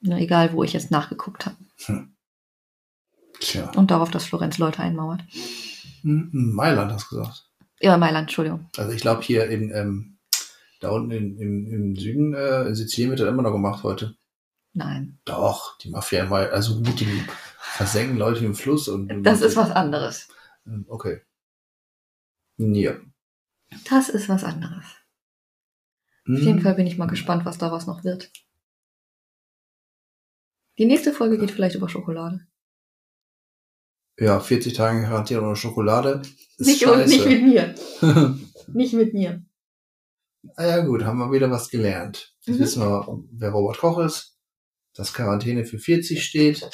Na, 0.00 0.18
egal, 0.18 0.52
wo 0.54 0.62
ich 0.62 0.72
jetzt 0.72 0.90
nachgeguckt 0.90 1.44
habe. 1.46 1.56
Tja. 3.40 3.70
Und 3.72 3.90
darauf, 3.90 4.10
dass 4.10 4.24
Florenz 4.24 4.58
Leute 4.58 4.80
einmauert. 4.80 5.22
Mhm. 6.02 6.30
Mailand 6.54 6.92
hast 6.92 7.10
du 7.10 7.16
gesagt. 7.16 7.50
Ja, 7.80 7.96
Mailand, 7.96 8.24
Entschuldigung. 8.24 8.68
Also 8.76 8.92
ich 8.92 9.00
glaube 9.00 9.22
hier 9.22 9.46
in 9.46 9.70
ähm, 9.74 10.18
da 10.80 10.90
unten 10.90 11.10
in, 11.10 11.38
im, 11.38 11.66
im 11.66 11.96
Süden, 11.96 12.34
äh, 12.34 12.62
in 12.68 12.74
Sizilien 12.74 13.10
wird 13.10 13.20
das 13.20 13.28
immer 13.28 13.42
noch 13.42 13.52
gemacht 13.52 13.82
heute. 13.84 14.16
Nein. 14.72 15.18
Doch, 15.24 15.76
die 15.78 15.90
Mafia 15.90 16.24
in 16.24 16.30
Mailand, 16.30 16.52
also 16.52 16.82
gut, 16.82 17.00
die 17.00 17.24
versenken 17.58 18.16
Leute 18.16 18.44
im 18.44 18.54
Fluss 18.54 18.88
und 18.88 19.22
Das 19.24 19.40
ist 19.42 19.56
was 19.56 19.70
anderes. 19.70 20.28
Ähm, 20.66 20.84
Okay. 20.88 21.20
Ja. 22.56 22.94
Das 23.88 24.08
ist 24.10 24.28
was 24.28 24.44
anderes. 24.44 24.84
Auf 26.28 26.38
jeden 26.38 26.60
Fall 26.60 26.74
bin 26.74 26.86
ich 26.86 26.98
mal 26.98 27.06
gespannt, 27.06 27.44
was 27.46 27.56
daraus 27.58 27.86
noch 27.86 28.04
wird. 28.04 28.30
Die 30.78 30.84
nächste 30.84 31.12
Folge 31.12 31.38
geht 31.38 31.50
vielleicht 31.50 31.76
über 31.76 31.88
Schokolade. 31.88 32.46
Ja, 34.20 34.38
40 34.38 34.74
Tage 34.74 35.00
Quarantäne 35.06 35.42
ohne 35.42 35.56
Schokolade. 35.56 36.22
Ist 36.58 36.66
Nicht, 36.66 36.82
scheiße. 36.82 37.08
nicht 37.08 37.26
mit 37.26 37.42
mir. 37.42 37.74
Nicht 38.72 38.92
mit 38.94 39.14
mir. 39.14 39.42
ah 40.56 40.66
ja 40.66 40.84
gut, 40.84 41.02
haben 41.04 41.18
wir 41.18 41.32
wieder 41.32 41.50
was 41.50 41.70
gelernt. 41.70 42.34
Jetzt 42.44 42.56
Mhm. 42.58 42.62
wissen 42.62 42.82
wir, 42.82 43.24
wer 43.32 43.50
Robert 43.50 43.78
Koch 43.78 43.98
ist, 43.98 44.36
dass 44.94 45.12
Quarantäne 45.14 45.64
für 45.64 45.78
40 45.78 46.22
steht. 46.22 46.68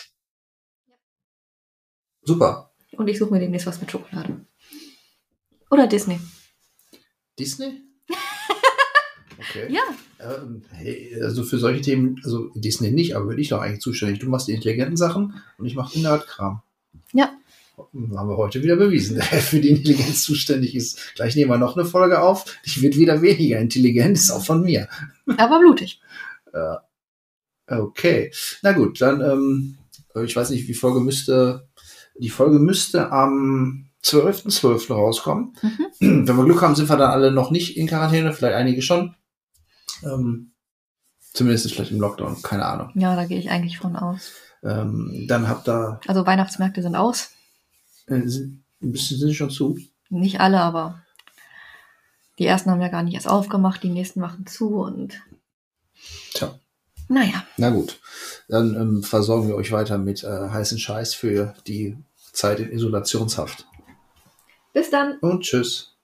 Super. 2.22 2.72
Und 2.92 3.08
ich 3.08 3.18
suche 3.18 3.32
mir 3.32 3.40
demnächst 3.40 3.66
was 3.66 3.80
mit 3.80 3.90
Schokolade. 3.90 4.44
Oder 5.70 5.86
Disney. 5.86 6.18
Disney? 7.38 7.82
Okay. 9.38 9.70
Ja. 9.70 9.82
Ähm, 10.18 10.62
hey, 10.70 11.14
also 11.22 11.44
für 11.44 11.58
solche 11.58 11.82
Themen, 11.82 12.18
also 12.24 12.48
Disney 12.54 12.90
nicht, 12.90 13.14
aber 13.14 13.26
bin 13.26 13.38
ich 13.38 13.50
doch 13.50 13.60
eigentlich 13.60 13.80
zuständig. 13.82 14.18
Du 14.18 14.28
machst 14.30 14.48
die 14.48 14.52
intelligenten 14.54 14.96
Sachen 14.96 15.34
und 15.58 15.66
ich 15.66 15.74
mache 15.74 15.92
den 15.92 16.02
Nerdkram. 16.02 16.62
Ja. 17.12 17.32
Haben 17.76 18.28
wir 18.28 18.36
heute 18.36 18.62
wieder 18.62 18.76
bewiesen, 18.76 19.16
wer 19.16 19.24
für 19.40 19.60
die 19.60 19.70
Intelligenz 19.70 20.22
zuständig 20.22 20.74
ist. 20.74 21.14
Gleich 21.14 21.36
nehmen 21.36 21.50
wir 21.50 21.58
noch 21.58 21.76
eine 21.76 21.84
Folge 21.84 22.22
auf. 22.22 22.44
Die 22.64 22.82
wird 22.82 22.96
wieder 22.96 23.20
weniger 23.22 23.58
intelligent, 23.58 24.16
ist 24.16 24.30
auch 24.30 24.44
von 24.44 24.62
mir. 24.62 24.88
Aber 25.36 25.58
blutig. 25.60 26.00
Okay. 27.68 28.32
Na 28.62 28.72
gut, 28.72 29.00
dann, 29.00 29.20
ähm, 29.20 29.78
ich 30.24 30.36
weiß 30.36 30.50
nicht, 30.50 30.68
die 30.68 30.74
Folge 30.74 31.00
müsste, 31.00 31.68
die 32.18 32.30
Folge 32.30 32.58
müsste 32.58 33.12
am 33.12 33.90
12.12. 34.04 34.92
rauskommen. 34.92 35.54
Mhm. 36.00 36.28
Wenn 36.28 36.36
wir 36.36 36.44
Glück 36.44 36.62
haben, 36.62 36.76
sind 36.76 36.88
wir 36.88 36.96
dann 36.96 37.10
alle 37.10 37.32
noch 37.32 37.50
nicht 37.50 37.76
in 37.76 37.88
Quarantäne, 37.88 38.32
vielleicht 38.32 38.54
einige 38.54 38.82
schon. 38.82 39.16
Ähm, 40.04 40.52
zumindest 41.32 41.72
vielleicht 41.72 41.90
im 41.90 42.00
Lockdown, 42.00 42.40
keine 42.42 42.64
Ahnung. 42.66 42.92
Ja, 42.94 43.16
da 43.16 43.26
gehe 43.26 43.38
ich 43.38 43.50
eigentlich 43.50 43.78
von 43.78 43.96
aus. 43.96 44.32
Ähm, 44.62 45.26
dann 45.28 45.48
habt 45.48 45.68
ihr, 45.68 46.00
Also 46.06 46.26
Weihnachtsmärkte 46.26 46.82
sind 46.82 46.96
aus. 46.96 47.30
äh, 48.06 48.20
sind, 48.26 48.62
ein 48.82 48.92
bisschen 48.92 49.18
sind 49.18 49.34
schon 49.34 49.50
zu. 49.50 49.78
Nicht 50.10 50.40
alle, 50.40 50.60
aber 50.60 51.02
die 52.38 52.46
ersten 52.46 52.70
haben 52.70 52.80
ja 52.82 52.88
gar 52.88 53.02
nicht 53.02 53.14
erst 53.14 53.28
aufgemacht, 53.28 53.82
die 53.82 53.88
nächsten 53.90 54.20
machen 54.20 54.46
zu 54.46 54.76
und 54.76 55.20
Tja. 56.34 56.58
naja. 57.08 57.42
Na 57.56 57.70
gut, 57.70 57.98
dann 58.48 58.74
ähm, 58.74 59.02
versorgen 59.02 59.48
wir 59.48 59.56
euch 59.56 59.72
weiter 59.72 59.98
mit 59.98 60.22
äh, 60.24 60.48
heißen 60.50 60.78
Scheiß 60.78 61.14
für 61.14 61.54
die 61.66 61.96
Zeit 62.32 62.60
in 62.60 62.70
Isolationshaft. 62.70 63.66
Bis 64.74 64.90
dann. 64.90 65.18
Und 65.20 65.42
tschüss. 65.42 65.95